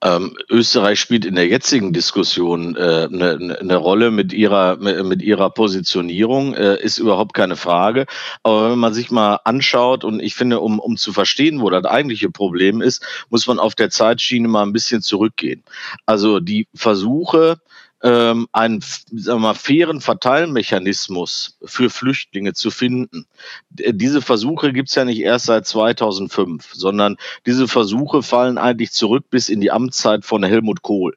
Ähm, 0.03 0.35
Österreich 0.49 0.99
spielt 0.99 1.25
in 1.25 1.35
der 1.35 1.47
jetzigen 1.47 1.93
Diskussion 1.93 2.75
äh, 2.75 3.07
eine, 3.11 3.57
eine 3.59 3.75
Rolle 3.75 4.09
mit 4.09 4.33
ihrer 4.33 4.77
mit 4.77 5.21
ihrer 5.21 5.51
Positionierung 5.51 6.55
äh, 6.55 6.81
ist 6.81 6.97
überhaupt 6.97 7.33
keine 7.33 7.55
Frage. 7.55 8.07
Aber 8.41 8.71
wenn 8.71 8.79
man 8.79 8.93
sich 8.93 9.11
mal 9.11 9.39
anschaut 9.43 10.03
und 10.03 10.19
ich 10.19 10.35
finde, 10.35 10.59
um 10.59 10.79
um 10.79 10.97
zu 10.97 11.13
verstehen, 11.13 11.61
wo 11.61 11.69
das 11.69 11.85
eigentliche 11.85 12.31
Problem 12.31 12.81
ist, 12.81 13.03
muss 13.29 13.45
man 13.45 13.59
auf 13.59 13.75
der 13.75 13.91
Zeitschiene 13.91 14.47
mal 14.47 14.63
ein 14.63 14.73
bisschen 14.73 15.01
zurückgehen. 15.01 15.63
Also 16.05 16.39
die 16.39 16.67
Versuche 16.73 17.59
ähm, 18.03 18.47
einen 18.51 18.81
sagen 18.81 19.41
wir 19.41 19.47
mal, 19.47 19.53
fairen 19.53 20.01
Verteilmechanismus 20.01 21.57
für 21.63 21.89
Flüchtlinge 21.89 22.53
zu 22.53 22.71
finden. 22.71 23.27
Diese 23.69 24.21
Versuche 24.21 24.73
gibt 24.73 24.89
es 24.89 24.95
ja 24.95 25.05
nicht 25.05 25.19
erst 25.19 25.45
seit 25.45 25.67
2005, 25.67 26.71
sondern 26.73 27.17
diese 27.45 27.67
Versuche 27.67 28.23
fallen 28.23 28.57
eigentlich 28.57 28.91
zurück 28.91 29.25
bis 29.29 29.49
in 29.49 29.61
die 29.61 29.71
Amtszeit 29.71 30.25
von 30.25 30.43
Helmut 30.43 30.81
Kohl. 30.81 31.15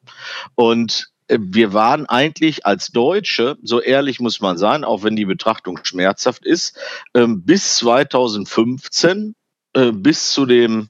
Und 0.55 1.11
äh, 1.29 1.39
wir 1.41 1.73
waren 1.73 2.07
eigentlich 2.07 2.67
als 2.67 2.89
Deutsche, 2.89 3.57
so 3.63 3.81
ehrlich 3.81 4.21
muss 4.21 4.41
man 4.41 4.59
sein, 4.59 4.85
auch 4.85 5.03
wenn 5.03 5.17
die 5.17 5.25
Betrachtung 5.25 5.79
schmerzhaft 5.83 6.45
ist, 6.45 6.77
ähm, 7.15 7.43
bis 7.45 7.77
2015 7.77 9.35
äh, 9.75 9.93
bis 9.93 10.33
zu 10.33 10.47
dem 10.47 10.89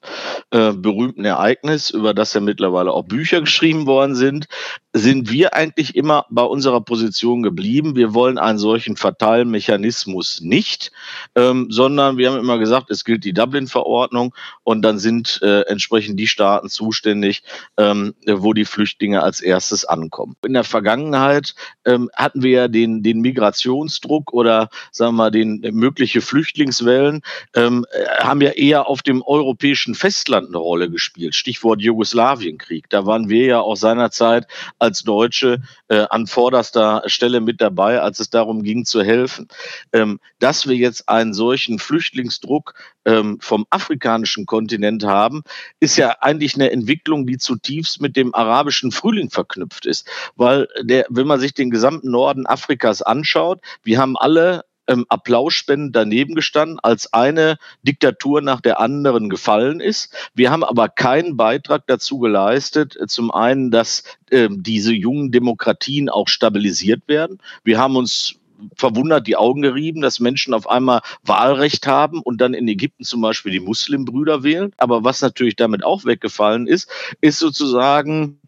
äh, 0.51 0.71
berühmten 0.71 1.25
Ereignis, 1.25 1.89
über 1.89 2.13
das 2.13 2.33
ja 2.33 2.41
mittlerweile 2.41 2.91
auch 2.91 3.03
Bücher 3.03 3.41
geschrieben 3.41 3.87
worden 3.87 4.15
sind, 4.15 4.47
sind 4.93 5.31
wir 5.31 5.53
eigentlich 5.53 5.95
immer 5.95 6.25
bei 6.29 6.43
unserer 6.43 6.81
Position 6.81 7.43
geblieben. 7.43 7.95
Wir 7.95 8.13
wollen 8.13 8.37
einen 8.37 8.59
solchen 8.59 8.95
Verteilmechanismus 8.95 10.41
nicht, 10.41 10.91
ähm, 11.35 11.67
sondern 11.69 12.17
wir 12.17 12.31
haben 12.31 12.39
immer 12.39 12.59
gesagt, 12.59 12.91
es 12.91 13.03
gilt 13.03 13.25
die 13.25 13.33
Dublin-Verordnung 13.33 14.33
und 14.63 14.83
dann 14.83 14.99
sind 14.99 15.39
äh, 15.41 15.61
entsprechend 15.61 16.19
die 16.19 16.27
Staaten 16.27 16.69
zuständig, 16.69 17.43
ähm, 17.77 18.13
wo 18.25 18.53
die 18.53 18.65
Flüchtlinge 18.65 19.23
als 19.23 19.41
erstes 19.41 19.83
ankommen. 19.83 20.35
In 20.45 20.53
der 20.53 20.63
Vergangenheit 20.63 21.55
ähm, 21.85 22.09
hatten 22.15 22.43
wir 22.43 22.51
ja 22.51 22.67
den, 22.67 23.03
den 23.03 23.19
Migrationsdruck 23.19 24.31
oder 24.31 24.69
sagen 24.91 25.15
wir 25.15 25.23
mal 25.23 25.31
den 25.31 25.59
mögliche 25.73 26.21
Flüchtlingswellen, 26.21 27.21
ähm, 27.55 27.85
haben 28.19 28.41
ja 28.41 28.51
eher 28.51 28.74
auf 28.81 29.01
dem 29.01 29.21
europäischen 29.21 29.95
Festland 29.95 30.47
eine 30.47 30.57
Rolle 30.57 30.89
gespielt. 30.89 31.35
Stichwort 31.35 31.81
Jugoslawienkrieg. 31.81 32.89
Da 32.89 33.05
waren 33.05 33.29
wir 33.29 33.45
ja 33.45 33.59
auch 33.59 33.75
seinerzeit 33.75 34.47
als 34.79 35.03
Deutsche 35.03 35.61
äh, 35.87 36.05
an 36.09 36.27
vorderster 36.27 37.03
Stelle 37.07 37.41
mit 37.41 37.61
dabei, 37.61 38.01
als 38.01 38.19
es 38.19 38.29
darum 38.29 38.63
ging 38.63 38.85
zu 38.85 39.03
helfen. 39.03 39.47
Ähm, 39.93 40.19
dass 40.39 40.67
wir 40.67 40.75
jetzt 40.75 41.09
einen 41.09 41.33
solchen 41.33 41.79
Flüchtlingsdruck 41.79 42.73
ähm, 43.05 43.37
vom 43.41 43.65
afrikanischen 43.69 44.45
Kontinent 44.45 45.03
haben, 45.03 45.43
ist 45.79 45.97
ja 45.97 46.17
eigentlich 46.21 46.55
eine 46.55 46.71
Entwicklung, 46.71 47.25
die 47.25 47.37
zutiefst 47.37 48.01
mit 48.01 48.15
dem 48.15 48.33
arabischen 48.33 48.91
Frühling 48.91 49.29
verknüpft 49.29 49.85
ist. 49.85 50.07
Weil 50.35 50.67
der, 50.81 51.05
wenn 51.09 51.27
man 51.27 51.39
sich 51.39 51.53
den 51.53 51.69
gesamten 51.69 52.11
Norden 52.11 52.45
Afrikas 52.45 53.01
anschaut, 53.01 53.59
wir 53.83 53.99
haben 53.99 54.17
alle 54.17 54.65
ähm, 54.87 55.05
Applausspenden 55.09 55.91
daneben 55.91 56.35
gestanden, 56.35 56.79
als 56.81 57.13
eine 57.13 57.57
Diktatur 57.83 58.41
nach 58.41 58.61
der 58.61 58.79
anderen 58.79 59.29
gefallen 59.29 59.79
ist. 59.79 60.13
Wir 60.33 60.51
haben 60.51 60.63
aber 60.63 60.89
keinen 60.89 61.37
Beitrag 61.37 61.87
dazu 61.87 62.19
geleistet, 62.19 62.95
äh, 62.99 63.07
zum 63.07 63.31
einen, 63.31 63.71
dass 63.71 64.03
äh, 64.29 64.49
diese 64.51 64.93
jungen 64.93 65.31
Demokratien 65.31 66.09
auch 66.09 66.27
stabilisiert 66.27 67.07
werden. 67.07 67.39
Wir 67.63 67.79
haben 67.79 67.95
uns 67.95 68.35
verwundert 68.75 69.27
die 69.27 69.35
Augen 69.35 69.61
gerieben, 69.61 70.01
dass 70.01 70.19
Menschen 70.19 70.53
auf 70.53 70.69
einmal 70.69 71.01
Wahlrecht 71.23 71.87
haben 71.87 72.21
und 72.21 72.39
dann 72.39 72.53
in 72.53 72.67
Ägypten 72.67 73.03
zum 73.03 73.21
Beispiel 73.21 73.51
die 73.51 73.59
Muslimbrüder 73.59 74.43
wählen. 74.43 74.71
Aber 74.77 75.03
was 75.03 75.21
natürlich 75.21 75.55
damit 75.55 75.83
auch 75.83 76.05
weggefallen 76.05 76.67
ist, 76.67 76.89
ist 77.21 77.39
sozusagen 77.39 78.39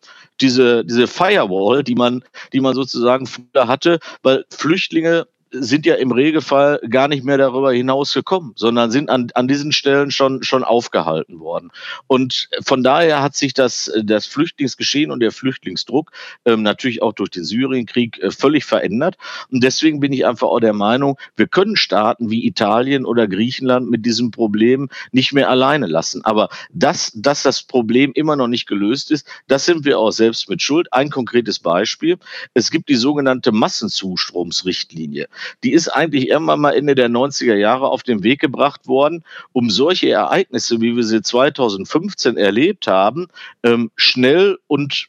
diese, 0.41 0.85
diese 0.85 1.07
Firewall, 1.07 1.83
die 1.83 1.95
man, 1.95 2.23
die 2.53 2.61
man 2.61 2.75
sozusagen 2.75 3.25
früher 3.25 3.67
hatte, 3.67 3.99
weil 4.23 4.45
Flüchtlinge 4.49 5.27
sind 5.51 5.85
ja 5.85 5.95
im 5.95 6.11
Regelfall 6.11 6.79
gar 6.89 7.07
nicht 7.07 7.23
mehr 7.23 7.37
darüber 7.37 7.71
hinaus 7.71 8.13
gekommen, 8.13 8.53
sondern 8.55 8.91
sind 8.91 9.09
an, 9.09 9.29
an 9.33 9.47
diesen 9.47 9.71
Stellen 9.71 10.11
schon, 10.11 10.43
schon 10.43 10.63
aufgehalten 10.63 11.39
worden. 11.39 11.71
Und 12.07 12.49
von 12.63 12.83
daher 12.83 13.21
hat 13.21 13.35
sich 13.35 13.53
das, 13.53 13.91
das 14.03 14.25
Flüchtlingsgeschehen 14.25 15.11
und 15.11 15.19
der 15.19 15.31
Flüchtlingsdruck 15.31 16.11
ähm, 16.45 16.63
natürlich 16.63 17.01
auch 17.01 17.13
durch 17.13 17.29
den 17.29 17.43
Syrienkrieg 17.43 18.19
äh, 18.19 18.31
völlig 18.31 18.65
verändert. 18.65 19.17
Und 19.51 19.63
deswegen 19.63 19.99
bin 19.99 20.11
ich 20.13 20.25
einfach 20.25 20.47
auch 20.47 20.59
der 20.59 20.73
Meinung, 20.73 21.17
wir 21.35 21.47
können 21.47 21.75
Staaten 21.75 22.29
wie 22.29 22.45
Italien 22.45 23.05
oder 23.05 23.27
Griechenland 23.27 23.89
mit 23.89 24.05
diesem 24.05 24.31
Problem 24.31 24.89
nicht 25.11 25.33
mehr 25.33 25.49
alleine 25.49 25.87
lassen. 25.87 26.23
Aber 26.25 26.49
dass, 26.71 27.11
dass 27.15 27.43
das 27.43 27.63
Problem 27.63 28.11
immer 28.13 28.35
noch 28.35 28.47
nicht 28.47 28.67
gelöst 28.67 29.11
ist, 29.11 29.27
das 29.47 29.65
sind 29.65 29.85
wir 29.85 29.99
auch 29.99 30.11
selbst 30.11 30.49
mit 30.49 30.61
Schuld. 30.61 30.91
Ein 30.91 31.09
konkretes 31.09 31.59
Beispiel. 31.59 32.17
Es 32.53 32.71
gibt 32.71 32.89
die 32.89 32.95
sogenannte 32.95 33.51
Massenzustromsrichtlinie. 33.51 35.27
Die 35.63 35.73
ist 35.73 35.89
eigentlich 35.89 36.29
irgendwann 36.29 36.59
mal 36.59 36.73
Ende 36.73 36.95
der 36.95 37.09
90er 37.09 37.55
Jahre 37.55 37.89
auf 37.89 38.03
den 38.03 38.23
Weg 38.23 38.39
gebracht 38.39 38.87
worden, 38.87 39.23
um 39.53 39.69
solche 39.69 40.09
Ereignisse, 40.09 40.81
wie 40.81 40.95
wir 40.95 41.03
sie 41.03 41.21
2015 41.21 42.37
erlebt 42.37 42.87
haben, 42.87 43.27
ähm, 43.63 43.91
schnell 43.95 44.57
und 44.67 45.07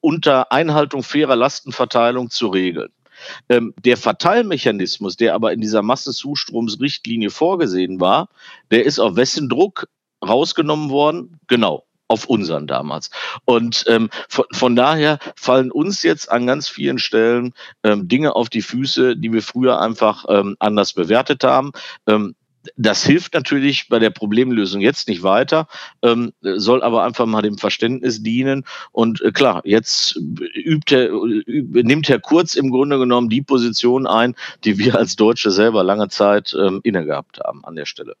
unter 0.00 0.52
Einhaltung 0.52 1.02
fairer 1.02 1.36
Lastenverteilung 1.36 2.30
zu 2.30 2.48
regeln. 2.48 2.90
Ähm, 3.48 3.74
der 3.84 3.96
Verteilmechanismus, 3.96 5.16
der 5.16 5.34
aber 5.34 5.52
in 5.52 5.60
dieser 5.60 5.82
Massenzustromsrichtlinie 5.82 7.30
vorgesehen 7.30 8.00
war, 8.00 8.28
der 8.70 8.84
ist 8.84 8.98
auf 8.98 9.16
wessen 9.16 9.48
Druck 9.48 9.88
rausgenommen 10.22 10.90
worden? 10.90 11.38
Genau, 11.46 11.84
auf 12.14 12.26
unseren 12.26 12.68
damals. 12.68 13.10
Und 13.44 13.84
ähm, 13.88 14.08
von, 14.28 14.44
von, 14.52 14.76
daher 14.76 15.18
fallen 15.34 15.72
uns 15.72 16.04
jetzt 16.04 16.30
an 16.30 16.46
ganz 16.46 16.68
vielen 16.68 16.98
Stellen 16.98 17.54
ähm, 17.82 18.06
Dinge 18.06 18.36
auf 18.36 18.48
die 18.48 18.62
Füße, 18.62 19.16
die 19.16 19.32
wir 19.32 19.42
früher 19.42 19.80
einfach 19.80 20.24
ähm, 20.28 20.54
anders 20.60 20.92
bewertet 20.92 21.42
haben. 21.42 21.72
Ähm, 22.06 22.36
das 22.76 23.04
hilft 23.04 23.34
natürlich 23.34 23.88
bei 23.88 23.98
der 23.98 24.10
Problemlösung 24.10 24.80
jetzt 24.80 25.08
nicht 25.08 25.24
weiter, 25.24 25.66
ähm, 26.02 26.32
soll 26.40 26.82
aber 26.82 27.02
einfach 27.02 27.26
mal 27.26 27.42
dem 27.42 27.58
Verständnis 27.58 28.22
dienen. 28.22 28.64
Und 28.92 29.20
äh, 29.20 29.32
klar, 29.32 29.60
jetzt 29.64 30.16
übt 30.16 30.94
er, 30.94 31.10
üb, 31.12 31.84
nimmt 31.84 32.08
Herr 32.08 32.20
Kurz 32.20 32.54
im 32.54 32.70
Grunde 32.70 32.98
genommen 32.98 33.28
die 33.28 33.42
Position 33.42 34.06
ein, 34.06 34.36
die 34.62 34.78
wir 34.78 34.96
als 34.96 35.16
Deutsche 35.16 35.50
selber 35.50 35.82
lange 35.82 36.08
Zeit 36.08 36.56
ähm, 36.58 36.80
inne 36.84 37.04
gehabt 37.04 37.40
haben 37.44 37.64
an 37.64 37.74
der 37.74 37.86
Stelle. 37.86 38.14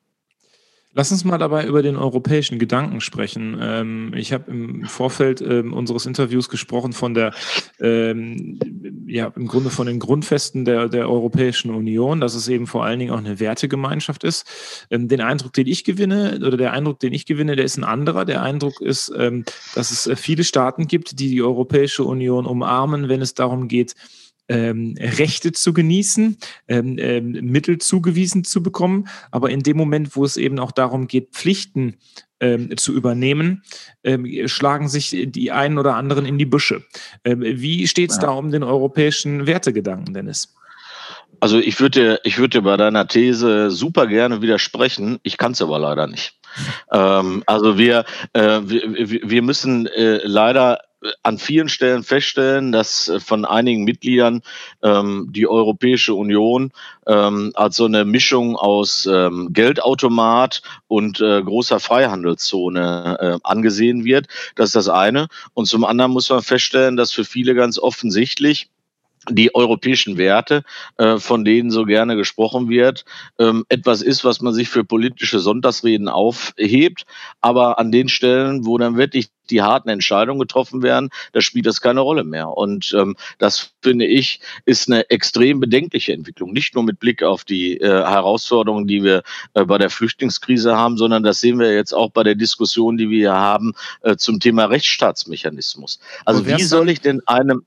Lass 0.96 1.10
uns 1.10 1.24
mal 1.24 1.38
dabei 1.38 1.66
über 1.66 1.82
den 1.82 1.96
europäischen 1.96 2.60
Gedanken 2.60 3.00
sprechen. 3.00 3.58
Ähm, 3.60 4.12
ich 4.14 4.32
habe 4.32 4.48
im 4.50 4.84
Vorfeld 4.84 5.40
ähm, 5.40 5.72
unseres 5.72 6.06
Interviews 6.06 6.48
gesprochen 6.48 6.92
von 6.92 7.14
der, 7.14 7.34
ähm, 7.80 8.60
ja, 9.08 9.32
im 9.34 9.48
Grunde 9.48 9.70
von 9.70 9.88
den 9.88 9.98
Grundfesten 9.98 10.64
der, 10.64 10.88
der 10.88 11.10
Europäischen 11.10 11.74
Union, 11.74 12.20
dass 12.20 12.36
es 12.36 12.46
eben 12.46 12.68
vor 12.68 12.84
allen 12.84 13.00
Dingen 13.00 13.10
auch 13.10 13.18
eine 13.18 13.40
Wertegemeinschaft 13.40 14.22
ist. 14.22 14.46
Ähm, 14.88 15.08
den 15.08 15.20
Eindruck, 15.20 15.52
den 15.52 15.66
ich 15.66 15.82
gewinne, 15.82 16.38
oder 16.44 16.56
der 16.56 16.72
Eindruck, 16.72 17.00
den 17.00 17.12
ich 17.12 17.26
gewinne, 17.26 17.56
der 17.56 17.64
ist 17.64 17.76
ein 17.76 17.84
anderer. 17.84 18.24
Der 18.24 18.42
Eindruck 18.42 18.80
ist, 18.80 19.12
ähm, 19.18 19.44
dass 19.74 19.90
es 19.90 20.06
äh, 20.06 20.14
viele 20.14 20.44
Staaten 20.44 20.86
gibt, 20.86 21.18
die 21.18 21.28
die 21.28 21.42
Europäische 21.42 22.04
Union 22.04 22.46
umarmen, 22.46 23.08
wenn 23.08 23.20
es 23.20 23.34
darum 23.34 23.66
geht, 23.66 23.96
ähm, 24.48 24.94
Rechte 24.98 25.52
zu 25.52 25.72
genießen, 25.72 26.36
ähm, 26.68 26.96
ähm, 26.98 27.30
Mittel 27.30 27.78
zugewiesen 27.78 28.44
zu 28.44 28.62
bekommen. 28.62 29.08
Aber 29.30 29.50
in 29.50 29.60
dem 29.60 29.76
Moment, 29.76 30.16
wo 30.16 30.24
es 30.24 30.36
eben 30.36 30.58
auch 30.58 30.72
darum 30.72 31.06
geht, 31.06 31.30
Pflichten 31.32 31.96
ähm, 32.40 32.76
zu 32.76 32.92
übernehmen, 32.92 33.62
ähm, 34.02 34.26
schlagen 34.48 34.88
sich 34.88 35.16
die 35.28 35.52
einen 35.52 35.78
oder 35.78 35.96
anderen 35.96 36.26
in 36.26 36.38
die 36.38 36.46
Büsche. 36.46 36.84
Ähm, 37.24 37.40
wie 37.42 37.86
steht 37.86 38.10
es 38.10 38.16
ja. 38.16 38.22
da 38.22 38.30
um 38.30 38.50
den 38.50 38.62
europäischen 38.62 39.46
Wertegedanken, 39.46 40.14
Dennis? 40.14 40.54
Also 41.40 41.58
ich 41.58 41.78
würde 41.80 42.20
ich 42.24 42.38
würde 42.38 42.62
bei 42.62 42.76
deiner 42.76 43.06
These 43.06 43.70
super 43.70 44.06
gerne 44.06 44.40
widersprechen. 44.40 45.18
Ich 45.22 45.36
kann 45.36 45.52
es 45.52 45.60
aber 45.60 45.78
leider 45.78 46.06
nicht. 46.06 46.38
Ähm, 46.92 47.42
also 47.46 47.76
wir, 47.78 48.04
äh, 48.32 48.60
wir, 48.64 49.20
wir 49.28 49.42
müssen 49.42 49.86
äh, 49.86 50.20
leider 50.24 50.78
an 51.22 51.38
vielen 51.38 51.68
Stellen 51.68 52.02
feststellen, 52.02 52.72
dass 52.72 53.08
äh, 53.08 53.20
von 53.20 53.44
einigen 53.44 53.84
Mitgliedern 53.84 54.42
ähm, 54.82 55.28
die 55.30 55.46
Europäische 55.46 56.14
Union 56.14 56.72
ähm, 57.06 57.52
als 57.54 57.76
so 57.76 57.84
eine 57.84 58.04
Mischung 58.04 58.56
aus 58.56 59.06
ähm, 59.06 59.50
Geldautomat 59.52 60.62
und 60.88 61.20
äh, 61.20 61.42
großer 61.42 61.80
Freihandelszone 61.80 63.16
äh, 63.20 63.38
angesehen 63.42 64.04
wird. 64.04 64.28
Das 64.54 64.70
ist 64.70 64.76
das 64.76 64.88
eine. 64.88 65.28
Und 65.52 65.66
zum 65.66 65.84
anderen 65.84 66.12
muss 66.12 66.30
man 66.30 66.42
feststellen, 66.42 66.96
dass 66.96 67.12
für 67.12 67.24
viele 67.24 67.54
ganz 67.54 67.78
offensichtlich 67.78 68.70
die 69.30 69.54
europäischen 69.54 70.16
Werte, 70.18 70.62
äh, 70.96 71.18
von 71.18 71.44
denen 71.44 71.70
so 71.70 71.84
gerne 71.84 72.16
gesprochen 72.16 72.68
wird, 72.68 73.04
ähm, 73.38 73.64
etwas 73.68 74.02
ist, 74.02 74.24
was 74.24 74.40
man 74.40 74.54
sich 74.54 74.68
für 74.68 74.84
politische 74.84 75.40
Sonntagsreden 75.40 76.08
aufhebt. 76.08 77.04
Aber 77.40 77.78
an 77.78 77.92
den 77.92 78.08
Stellen, 78.08 78.66
wo 78.66 78.78
dann 78.78 78.96
wirklich 78.96 79.28
die 79.50 79.62
harten 79.62 79.88
Entscheidungen 79.88 80.40
getroffen 80.40 80.82
werden, 80.82 81.10
da 81.32 81.40
spielt 81.40 81.66
das 81.66 81.80
keine 81.80 82.00
Rolle 82.00 82.24
mehr. 82.24 82.48
Und 82.48 82.94
ähm, 82.98 83.16
das 83.38 83.74
finde 83.82 84.06
ich 84.06 84.40
ist 84.64 84.90
eine 84.90 85.10
extrem 85.10 85.60
bedenkliche 85.60 86.12
Entwicklung. 86.12 86.52
Nicht 86.52 86.74
nur 86.74 86.84
mit 86.84 86.98
Blick 86.98 87.22
auf 87.22 87.44
die 87.44 87.78
äh, 87.78 87.86
Herausforderungen, 87.86 88.86
die 88.86 89.02
wir 89.02 89.22
äh, 89.54 89.64
bei 89.64 89.78
der 89.78 89.90
Flüchtlingskrise 89.90 90.76
haben, 90.76 90.96
sondern 90.96 91.22
das 91.22 91.40
sehen 91.40 91.58
wir 91.58 91.74
jetzt 91.74 91.92
auch 91.92 92.10
bei 92.10 92.22
der 92.22 92.34
Diskussion, 92.34 92.96
die 92.96 93.10
wir 93.10 93.18
hier 93.18 93.34
haben 93.34 93.74
äh, 94.02 94.16
zum 94.16 94.40
Thema 94.40 94.66
Rechtsstaatsmechanismus. 94.66 95.98
Also 96.24 96.46
wie 96.46 96.62
soll 96.62 96.88
ich 96.88 97.00
denn 97.00 97.20
einem 97.26 97.64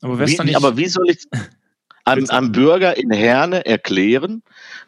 aber, 0.00 0.26
wie, 0.26 0.54
aber 0.54 0.76
wie 0.76 0.86
soll 0.86 1.10
ich 1.10 1.26
einem, 2.04 2.28
einem, 2.30 2.52
Bürger 2.52 2.96
in 2.96 3.10
Herne 3.10 3.64
erklären, 3.66 4.42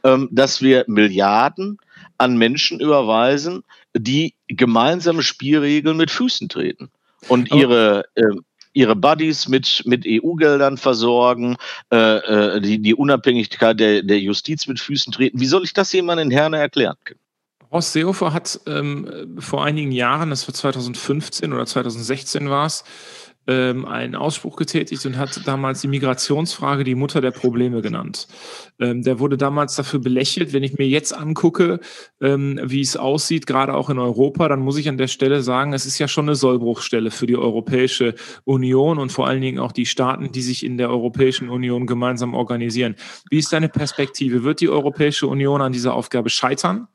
ähm, 0.05 0.29
dass 0.31 0.63
wir 0.63 0.85
Milliarden 0.89 1.79
an 2.19 2.37
Menschen 2.37 2.81
überweisen, 2.81 3.63
die 3.95 4.35
gemeinsame 4.49 5.23
Spielregeln 5.23 5.97
mit 5.97 6.11
Füßen 6.11 6.49
treten 6.49 6.91
und 7.29 7.53
ihre 7.53 8.05
äh, 8.15 8.23
ihre 8.75 8.97
Buddies 8.97 9.49
mit, 9.49 9.83
mit 9.85 10.05
EU-Geldern 10.07 10.79
versorgen, 10.79 11.57
äh, 11.93 11.97
äh, 12.57 12.61
die, 12.61 12.81
die 12.81 12.95
Unabhängigkeit 12.95 13.79
der, 13.79 14.03
der 14.03 14.19
Justiz 14.19 14.67
mit 14.67 14.81
Füßen 14.81 15.13
treten. 15.13 15.41
Wie 15.41 15.47
soll 15.47 15.65
ich 15.65 15.75
das 15.75 15.93
jemandem 15.93 16.29
in 16.29 16.37
Herne 16.37 16.59
erklären 16.59 16.97
können? 17.05 17.21
Horst 17.71 17.93
Seehofer 17.93 18.33
hat 18.33 18.61
ähm, 18.67 19.37
vor 19.39 19.65
einigen 19.65 19.93
Jahren, 19.93 20.31
das 20.31 20.47
war 20.47 20.55
2015 20.55 21.53
oder 21.53 21.65
2016 21.65 22.51
war 22.51 22.67
es, 22.67 22.85
ähm, 23.47 23.85
einen 23.85 24.15
Ausspruch 24.15 24.57
getätigt 24.57 25.05
und 25.07 25.19
hat 25.19 25.47
damals 25.47 25.81
die 25.81 25.89
Migrationsfrage 25.89 26.85
die 26.85 26.95
Mutter 26.95 27.21
der 27.21 27.33
Probleme 27.33 27.83
genannt. 27.83 28.29
Ähm, 28.79 29.03
der 29.03 29.19
wurde 29.19 29.37
damals 29.37 29.75
dafür 29.75 30.01
belächelt. 30.01 30.53
Wenn 30.53 30.63
ich 30.63 30.79
mir 30.79 30.87
jetzt 30.87 31.17
angucke, 31.17 31.81
ähm, 32.21 32.61
wie 32.63 32.81
es 32.81 32.97
aussieht, 32.97 33.47
gerade 33.47 33.75
auch 33.75 33.91
in 33.91 33.99
Europa, 33.99 34.49
dann 34.49 34.61
muss 34.61 34.79
ich 34.79 34.89
an 34.89 34.99
der 34.99 35.09
Stelle 35.09 35.43
sagen, 35.43 35.73
es 35.73 35.87
ist 35.87 35.99
ja 35.99 36.09
schon 36.09 36.27
eine 36.27 36.37
Sollbruchstelle 36.37 37.11
für 37.11 37.27
die 37.27 37.37
Europäische 37.37 38.15
Union 38.45 38.99
und 38.99 39.11
vor 39.11 39.27
allen 39.27 39.43
Dingen 39.43 39.59
auch 39.59 39.73
die 39.73 39.87
Staaten, 39.87 40.33
die 40.33 40.43
sich 40.43 40.65
in 40.65 40.79
der 40.79 40.91
Europäischen 40.91 41.49
Union 41.49 41.87
gemeinsam 41.87 42.35
organisieren. 42.35 42.95
Wie 43.31 43.39
ist 43.39 43.53
deine 43.53 43.69
Perspektive? 43.69 44.45
Wird 44.45 44.61
die 44.61 44.69
Europäische 44.69 45.27
Union 45.27 45.61
an 45.61 45.73
dieser 45.73 45.95
Aufgabe 45.95 46.31
scheitern? 46.31 46.89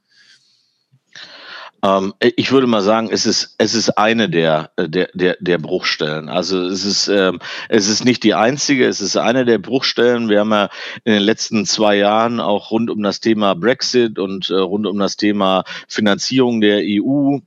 Ähm, 1.84 2.14
ich 2.20 2.52
würde 2.52 2.68
mal 2.68 2.82
sagen, 2.82 3.10
es 3.12 3.26
ist, 3.26 3.56
es 3.58 3.74
ist 3.74 3.98
eine 3.98 4.30
der, 4.30 4.72
der, 4.78 5.10
der, 5.14 5.38
der 5.40 5.58
Bruchstellen. 5.58 6.30
Also 6.30 6.62
es 6.62 6.86
ist, 6.86 7.08
ähm, 7.08 7.40
es 7.70 7.88
ist 7.88 8.04
nicht 8.04 8.24
die 8.24 8.34
einzige, 8.34 8.88
es 8.88 9.02
ist 9.02 9.18
eine 9.18 9.46
der 9.46 9.60
Bruchstellen. 9.60 10.30
Wir 10.30 10.40
haben 10.40 10.52
ja 10.52 10.70
in 11.04 11.14
den 11.14 11.24
letzten 11.24 11.66
zwei 11.66 11.98
Jahren 11.98 12.40
auch 12.40 12.72
rund 12.72 12.90
um 12.90 13.04
das 13.04 13.20
Thema 13.20 13.54
Brexit 13.54 14.20
und 14.20 14.50
äh, 14.50 14.56
rund 14.56 14.88
um 14.88 14.98
das 14.98 15.18
Thema 15.18 15.64
Finanzierung 15.88 16.62
der 16.62 16.82
EU 16.84 17.38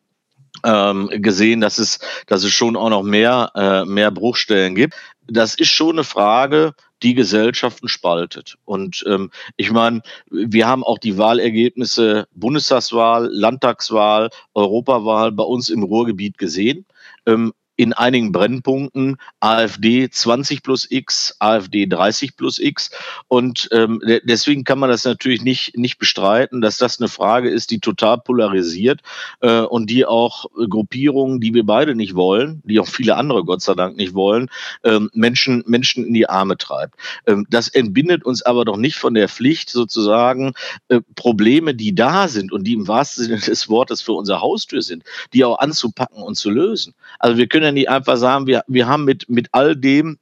ähm, 0.64 1.10
gesehen, 1.12 1.60
dass 1.60 1.78
es, 1.78 1.98
dass 2.26 2.44
es 2.44 2.52
schon 2.52 2.76
auch 2.76 2.90
noch 2.90 3.02
mehr, 3.02 3.50
äh, 3.54 3.84
mehr 3.84 4.10
Bruchstellen 4.10 4.74
gibt. 4.74 4.94
Das 5.30 5.54
ist 5.54 5.70
schon 5.70 5.92
eine 5.92 6.04
Frage, 6.04 6.74
die 7.02 7.14
Gesellschaften 7.14 7.88
spaltet. 7.88 8.58
Und 8.64 9.04
ähm, 9.06 9.30
ich 9.56 9.70
meine, 9.70 10.02
wir 10.30 10.66
haben 10.66 10.84
auch 10.84 10.98
die 10.98 11.16
Wahlergebnisse 11.16 12.26
Bundestagswahl, 12.34 13.28
Landtagswahl, 13.32 14.30
Europawahl 14.54 15.32
bei 15.32 15.44
uns 15.44 15.70
im 15.70 15.82
Ruhrgebiet 15.84 16.36
gesehen. 16.36 16.84
Ähm, 17.26 17.52
in 17.80 17.94
einigen 17.94 18.30
Brennpunkten 18.30 19.16
AfD 19.40 20.10
20 20.10 20.62
plus 20.62 20.86
X, 20.90 21.34
AfD 21.38 21.86
30 21.86 22.36
plus 22.36 22.58
X. 22.58 22.90
Und 23.26 23.70
ähm, 23.72 24.02
deswegen 24.24 24.64
kann 24.64 24.78
man 24.78 24.90
das 24.90 25.06
natürlich 25.06 25.40
nicht, 25.40 25.78
nicht 25.78 25.96
bestreiten, 25.96 26.60
dass 26.60 26.76
das 26.76 27.00
eine 27.00 27.08
Frage 27.08 27.48
ist, 27.48 27.70
die 27.70 27.80
total 27.80 28.18
polarisiert 28.18 29.00
äh, 29.40 29.60
und 29.60 29.88
die 29.88 30.04
auch 30.04 30.44
Gruppierungen, 30.68 31.40
die 31.40 31.54
wir 31.54 31.64
beide 31.64 31.94
nicht 31.94 32.14
wollen, 32.14 32.60
die 32.66 32.78
auch 32.80 32.86
viele 32.86 33.16
andere 33.16 33.46
Gott 33.46 33.62
sei 33.62 33.72
Dank 33.72 33.96
nicht 33.96 34.12
wollen, 34.12 34.50
ähm, 34.84 35.08
Menschen, 35.14 35.64
Menschen 35.66 36.04
in 36.04 36.12
die 36.12 36.28
Arme 36.28 36.58
treibt. 36.58 36.96
Ähm, 37.26 37.46
das 37.48 37.68
entbindet 37.68 38.26
uns 38.26 38.42
aber 38.42 38.66
doch 38.66 38.76
nicht 38.76 38.96
von 38.96 39.14
der 39.14 39.30
Pflicht, 39.30 39.70
sozusagen 39.70 40.52
äh, 40.88 41.00
Probleme, 41.14 41.74
die 41.74 41.94
da 41.94 42.28
sind 42.28 42.52
und 42.52 42.64
die 42.64 42.74
im 42.74 42.88
wahrsten 42.88 43.24
Sinne 43.24 43.38
des 43.38 43.70
Wortes 43.70 44.02
für 44.02 44.12
unsere 44.12 44.42
Haustür 44.42 44.82
sind, 44.82 45.02
die 45.32 45.46
auch 45.46 45.58
anzupacken 45.60 46.22
und 46.22 46.34
zu 46.34 46.50
lösen. 46.50 46.92
Also 47.18 47.38
wir 47.38 47.46
können 47.46 47.69
ja 47.70 47.72
nicht 47.72 47.88
einfach 47.88 48.16
sagen, 48.16 48.46
wir, 48.46 48.62
wir 48.66 48.86
haben 48.86 49.04
mit, 49.04 49.28
mit 49.28 49.48
all 49.52 49.76
dem, 49.76 50.18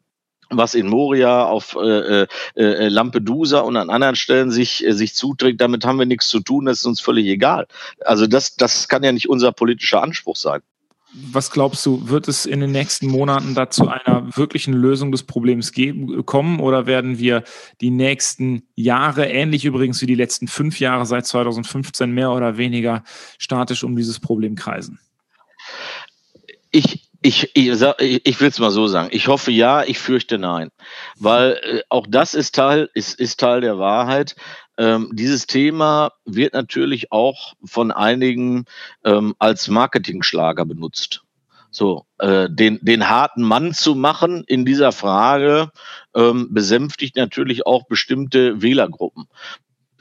was 0.51 0.75
in 0.75 0.89
Moria, 0.89 1.45
auf 1.45 1.77
äh, 1.81 2.23
äh, 2.23 2.27
äh, 2.57 2.89
Lampedusa 2.89 3.61
und 3.61 3.77
an 3.77 3.91
anderen 3.91 4.17
Stellen 4.17 4.51
sich, 4.51 4.85
äh, 4.85 4.93
sich 4.93 5.15
zuträgt, 5.15 5.61
damit 5.61 5.85
haben 5.85 5.99
wir 5.99 6.07
nichts 6.07 6.29
zu 6.29 6.41
tun, 6.41 6.65
das 6.65 6.79
ist 6.79 6.87
uns 6.87 7.01
völlig 7.01 7.27
egal. 7.27 7.67
Also 8.05 8.27
das, 8.27 8.57
das 8.57 8.89
kann 8.89 9.03
ja 9.03 9.13
nicht 9.13 9.29
unser 9.29 9.53
politischer 9.53 10.03
Anspruch 10.03 10.37
sein. 10.37 10.61
Was 11.15 11.51
glaubst 11.51 11.87
du, 11.87 12.09
wird 12.09 12.29
es 12.29 12.45
in 12.45 12.61
den 12.61 12.71
nächsten 12.71 13.07
Monaten 13.07 13.55
dazu 13.55 13.89
einer 13.89 14.37
wirklichen 14.37 14.75
Lösung 14.75 15.11
des 15.11 15.23
Problems 15.23 15.73
geben, 15.73 16.25
kommen 16.27 16.61
oder 16.61 16.87
werden 16.87 17.19
wir 17.19 17.45
die 17.81 17.91
nächsten 17.91 18.65
Jahre, 18.75 19.27
ähnlich 19.27 19.65
übrigens 19.65 20.03
wie 20.03 20.07
die 20.07 20.15
letzten 20.15 20.49
fünf 20.49 20.81
Jahre 20.81 21.07
seit 21.07 21.27
2015, 21.27 22.11
mehr 22.11 22.31
oder 22.31 22.59
weniger 22.59 23.05
statisch 23.39 23.85
um 23.85 23.97
dieses 23.97 24.21
Problem 24.21 24.55
kreisen? 24.55 25.01
Ich, 26.71 27.08
ich, 27.21 27.51
ich, 27.55 27.69
ich 28.27 28.41
will 28.41 28.49
es 28.49 28.59
mal 28.59 28.71
so 28.71 28.87
sagen. 28.87 29.09
Ich 29.11 29.29
hoffe 29.29 29.51
ja, 29.51 29.83
ich 29.83 29.99
fürchte 29.99 30.39
nein. 30.39 30.71
Weil 31.19 31.61
äh, 31.63 31.83
auch 31.89 32.07
das 32.09 32.35
ist 32.35 32.55
Teil, 32.55 32.91
ist, 32.95 33.19
ist 33.19 33.41
Teil 33.41 33.61
der 33.61 33.79
Wahrheit. 33.79 34.37
Ähm, 34.77 35.11
dieses 35.13 35.47
Thema 35.47 36.13
wird 36.25 36.53
natürlich 36.53 37.11
auch 37.11 37.55
von 37.65 37.91
einigen 37.91 38.67
ähm, 39.05 39.35
als 39.39 39.69
Marketingschlager 39.69 40.65
benutzt. 40.65 41.23
So, 41.71 42.07
äh, 42.19 42.49
den, 42.49 42.79
den 42.83 43.09
harten 43.09 43.43
Mann 43.43 43.75
zu 43.75 43.95
machen 43.95 44.45
in 44.47 44.65
dieser 44.65 44.93
Frage 44.93 45.71
ähm, 46.15 46.49
besänftigt 46.51 47.17
natürlich 47.17 47.67
auch 47.67 47.87
bestimmte 47.89 48.63
Wählergruppen 48.63 49.27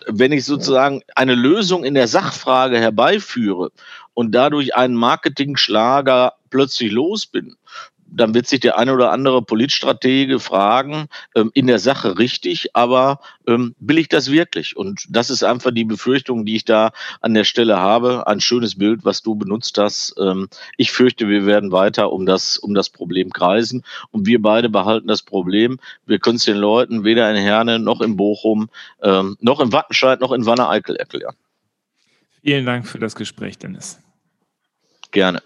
wenn 0.08 0.32
ich 0.32 0.46
sozusagen 0.46 1.02
eine 1.15 1.36
Lösung 1.36 1.84
in 1.84 1.93
der 1.93 2.08
Sachfrage 2.08 2.80
herbeiführe 2.80 3.72
und 4.13 4.32
dadurch 4.34 4.76
einen 4.76 4.96
Marketingschlager 4.96 6.34
plötzlich 6.50 6.91
los 6.91 7.26
bin, 7.26 7.56
dann 8.17 8.34
wird 8.34 8.47
sich 8.47 8.60
der 8.60 8.77
eine 8.77 8.93
oder 8.93 9.12
andere 9.12 9.41
Politstratege 9.41 10.39
fragen, 10.39 11.08
ähm, 11.36 11.51
in 11.53 11.67
der 11.67 11.80
Sache 11.80 12.17
richtig, 12.17 12.75
aber 12.75 13.19
ähm, 13.47 13.75
will 13.80 13.97
ich 13.97 14.10
das 14.10 14.32
wirklich? 14.32 14.75
Und 14.75 15.06
das 15.10 15.30
ist 15.30 15.43
einfach 15.43 15.71
die 15.71 15.84
Befürchtung, 15.84 16.45
die 16.45 16.56
ich 16.56 16.65
da 16.65 16.91
an 17.21 17.34
der 17.34 17.43
Stelle 17.43 17.77
habe. 17.77 18.27
Ein 18.27 18.41
schönes 18.41 18.77
Bild, 18.77 19.06
was 19.06 19.21
du 19.21 19.36
benutzt 19.36 19.77
hast. 19.77 20.15
Ähm, 20.19 20.49
ich 20.77 20.91
fürchte, 20.91 21.30
wir 21.30 21.45
werden 21.45 21.71
weiter 21.71 22.12
um 22.12 22.25
das, 22.25 22.58
um 22.58 22.73
das 22.73 22.89
Problem 22.89 23.32
kreisen 23.32 23.84
und 24.12 24.25
wir 24.25 24.41
beide 24.41 24.69
behalten 24.69 25.08
das 25.08 25.21
Problem. 25.21 25.80
Wir 26.06 26.19
können 26.19 26.38
es 26.38 26.45
den 26.45 26.58
Leuten 26.58 27.03
weder 27.03 27.30
in 27.30 27.38
Herne 27.38 27.80
noch 27.80 28.01
in 28.01 28.17
Bochum, 28.17 28.69
ähm, 29.01 29.38
noch 29.39 29.60
in 29.60 29.71
Wattenscheid 29.71 30.19
noch 30.19 30.32
in 30.32 30.45
Wanne-Eickel 30.45 30.95
erklären. 30.95 31.36
Vielen 32.41 32.65
Dank 32.65 32.88
für 32.88 32.99
das 32.99 33.15
Gespräch, 33.15 33.58
Dennis. 33.58 33.99
Gerne. 35.12 35.41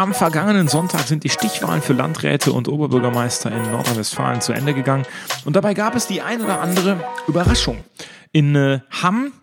Am 0.00 0.14
vergangenen 0.14 0.66
Sonntag 0.66 1.02
sind 1.02 1.24
die 1.24 1.28
Stichwahlen 1.28 1.82
für 1.82 1.92
Landräte 1.92 2.52
und 2.52 2.68
Oberbürgermeister 2.68 3.52
in 3.52 3.70
Nordrhein-Westfalen 3.70 4.40
zu 4.40 4.54
Ende 4.54 4.72
gegangen. 4.72 5.04
Und 5.44 5.56
dabei 5.56 5.74
gab 5.74 5.94
es 5.94 6.06
die 6.06 6.22
ein 6.22 6.40
oder 6.40 6.62
andere 6.62 7.04
Überraschung. 7.26 7.84
In 8.32 8.56
äh, 8.56 8.80
Hamm 9.02 9.34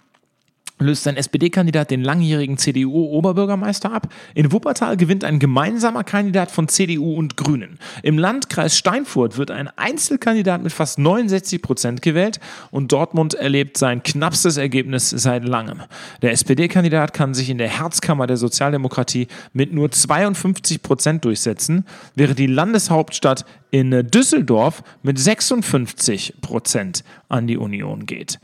löst 0.80 1.08
ein 1.08 1.18
SPD-Kandidat 1.18 1.92
den 1.92 2.04
langjährigen 2.04 2.58
CDU-Oberbürgermeister 2.58 3.92
ab. 3.92 4.14
In 4.36 4.52
Wuppertal 4.52 4.98
gewinnt 4.98 5.24
ein 5.24 5.40
gemeinsamer 5.40 6.04
Kandidat 6.04 6.52
von 6.52 6.68
CDU 6.68 7.16
und 7.16 7.38
Grünen. 7.38 7.80
Im 8.04 8.18
Landkreis 8.18 8.78
Steinfurt 8.78 9.38
wird 9.38 9.52
ein 9.52 9.70
Einzelkandidat 9.76 10.64
mit 10.64 10.72
fast 10.72 11.00
69 11.00 11.62
Prozent 11.62 12.02
gewählt 12.02 12.40
und 12.72 12.92
Dortmund 12.92 13.34
erlebt 13.34 13.78
sein 13.78 14.04
knappstes 14.04 14.58
Ergebnis 14.58 15.10
seit 15.10 15.46
langem. 15.46 15.82
Der 16.22 16.32
SPD-Kandidat 16.32 17.14
kann 17.14 17.34
sich 17.34 17.50
in 17.50 17.58
der 17.58 17.70
Herzkammer 17.70 18.28
der 18.28 18.38
Sozialdemokratie 18.38 19.28
mit 19.54 19.74
nur 19.74 19.92
52 19.92 20.82
Prozent 20.82 21.26
durchsetzen, 21.26 21.86
während 22.16 22.38
die 22.38 22.48
Landeshauptstadt 22.48 23.46
in 23.72 24.08
Düsseldorf 24.10 24.84
mit 25.04 25.20
56 25.20 26.36
Prozent 26.42 27.04
an 27.30 27.48
die 27.48 27.58
Union 27.58 28.06
geht. 28.06 28.40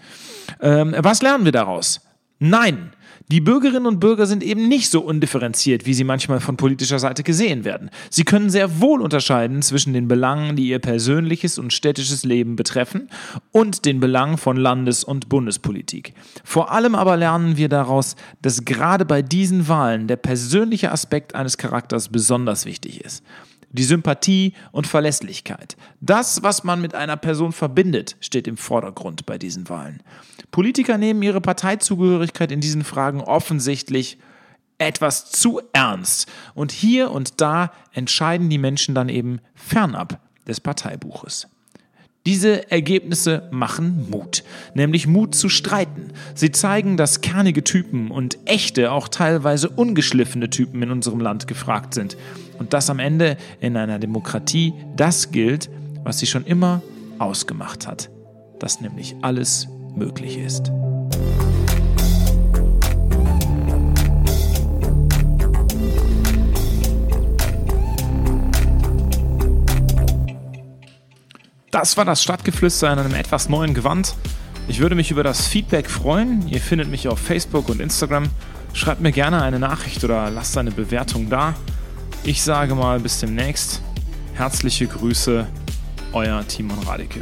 Ähm, 0.62 0.96
was 0.98 1.22
lernen 1.22 1.46
wir 1.46 1.52
daraus? 1.52 2.02
Nein, 2.46 2.92
die 3.32 3.40
Bürgerinnen 3.40 3.86
und 3.86 4.02
Bürger 4.02 4.26
sind 4.26 4.44
eben 4.44 4.68
nicht 4.68 4.92
so 4.92 5.00
undifferenziert, 5.00 5.86
wie 5.86 5.94
sie 5.94 6.04
manchmal 6.04 6.42
von 6.42 6.58
politischer 6.58 7.00
Seite 7.00 7.24
gesehen 7.24 7.64
werden. 7.64 7.90
Sie 8.10 8.26
können 8.26 8.50
sehr 8.50 8.82
wohl 8.82 9.02
unterscheiden 9.02 9.62
zwischen 9.62 9.94
den 9.94 10.10
Belangen, 10.10 10.58
die 10.58 10.68
ihr 10.68 10.80
persönliches 10.80 11.58
und 11.58 11.72
städtisches 11.72 12.26
Leben 12.26 12.58
betreffen, 12.58 13.08
und 13.54 13.86
den 13.86 14.02
Belangen 14.02 14.38
von 14.38 14.58
Landes- 14.58 15.06
und 15.06 15.30
Bundespolitik. 15.30 16.16
Vor 16.44 16.74
allem 16.74 16.96
aber 16.96 17.16
lernen 17.16 17.56
wir 17.56 17.70
daraus, 17.70 18.18
dass 18.42 18.66
gerade 18.66 19.06
bei 19.06 19.22
diesen 19.22 19.70
Wahlen 19.70 20.10
der 20.10 20.18
persönliche 20.18 20.92
Aspekt 20.92 21.36
eines 21.36 21.58
Charakters 21.58 22.10
besonders 22.10 22.66
wichtig 22.66 23.00
ist 23.06 23.24
die 23.74 23.84
Sympathie 23.84 24.54
und 24.72 24.88
Verlässlichkeit. 24.88 25.76
Das, 26.00 26.44
was 26.44 26.64
man 26.64 26.80
mit 26.80 26.96
einer 26.96 27.18
Person 27.18 27.52
verbindet, 27.52 28.16
steht 28.22 28.48
im 28.48 28.56
Vordergrund 28.56 29.26
bei 29.26 29.38
diesen 29.38 29.68
Wahlen. 29.68 30.02
Politiker 30.52 30.98
nehmen 30.98 31.22
ihre 31.22 31.42
Parteizugehörigkeit 31.42 32.52
in 32.52 32.62
diesen 32.62 32.84
Fragen 32.84 33.20
offensichtlich 33.20 34.18
etwas 34.78 35.32
zu 35.32 35.62
ernst. 35.74 36.28
Und 36.54 36.72
hier 36.72 37.12
und 37.12 37.42
da 37.42 37.72
entscheiden 37.92 38.50
die 38.50 38.58
Menschen 38.58 38.96
dann 38.96 39.10
eben 39.10 39.40
fernab 39.56 40.20
des 40.48 40.60
Parteibuches. 40.60 41.48
Diese 42.26 42.72
Ergebnisse 42.72 43.50
machen 43.52 44.10
Mut, 44.10 44.46
nämlich 44.74 45.08
Mut 45.08 45.36
zu 45.36 45.50
streiten. 45.50 46.14
Sie 46.36 46.52
zeigen, 46.52 46.96
dass 46.96 47.20
kernige 47.20 47.66
Typen 47.66 48.12
und 48.12 48.38
echte, 48.46 48.94
auch 48.94 49.10
teilweise 49.10 49.68
ungeschliffene 49.68 50.50
Typen 50.50 50.82
in 50.82 50.92
unserem 50.92 51.20
Land 51.20 51.48
gefragt 51.48 51.94
sind. 51.94 52.16
Und 52.60 52.72
dass 52.72 52.90
am 52.90 53.00
Ende 53.00 53.36
in 53.60 53.76
einer 53.76 54.00
Demokratie 54.00 54.74
das 54.96 55.32
gilt, 55.32 55.70
was 56.06 56.20
sie 56.20 56.28
schon 56.28 56.46
immer 56.46 56.82
ausgemacht 57.20 57.88
hat, 57.88 58.10
dass 58.58 58.80
nämlich 58.80 59.18
alles 59.22 59.68
möglich 59.94 60.38
ist. 60.38 60.72
Das 71.74 71.98
war 71.98 72.06
das 72.06 72.22
Stadtgeflüster 72.22 72.94
in 72.94 73.00
einem 73.00 73.16
etwas 73.16 73.50
neuen 73.50 73.74
Gewand. 73.74 74.14
Ich 74.68 74.80
würde 74.80 74.94
mich 74.94 75.10
über 75.10 75.24
das 75.24 75.48
Feedback 75.48 75.90
freuen. 75.90 76.48
Ihr 76.48 76.62
findet 76.62 76.88
mich 76.88 77.08
auf 77.08 77.18
Facebook 77.18 77.68
und 77.68 77.82
Instagram. 77.82 78.30
Schreibt 78.74 79.02
mir 79.02 79.12
gerne 79.12 79.42
eine 79.42 79.58
Nachricht 79.58 80.04
oder 80.04 80.30
lasst 80.30 80.56
eine 80.56 80.70
Bewertung 80.70 81.32
da. 81.32 81.56
Ich 82.24 82.44
sage 82.44 82.76
mal 82.76 83.00
bis 83.00 83.22
demnächst. 83.22 83.82
Herzliche 84.36 84.86
Grüße, 84.86 85.48
euer 86.14 86.48
Timon 86.48 86.78
Radeke. 86.86 87.22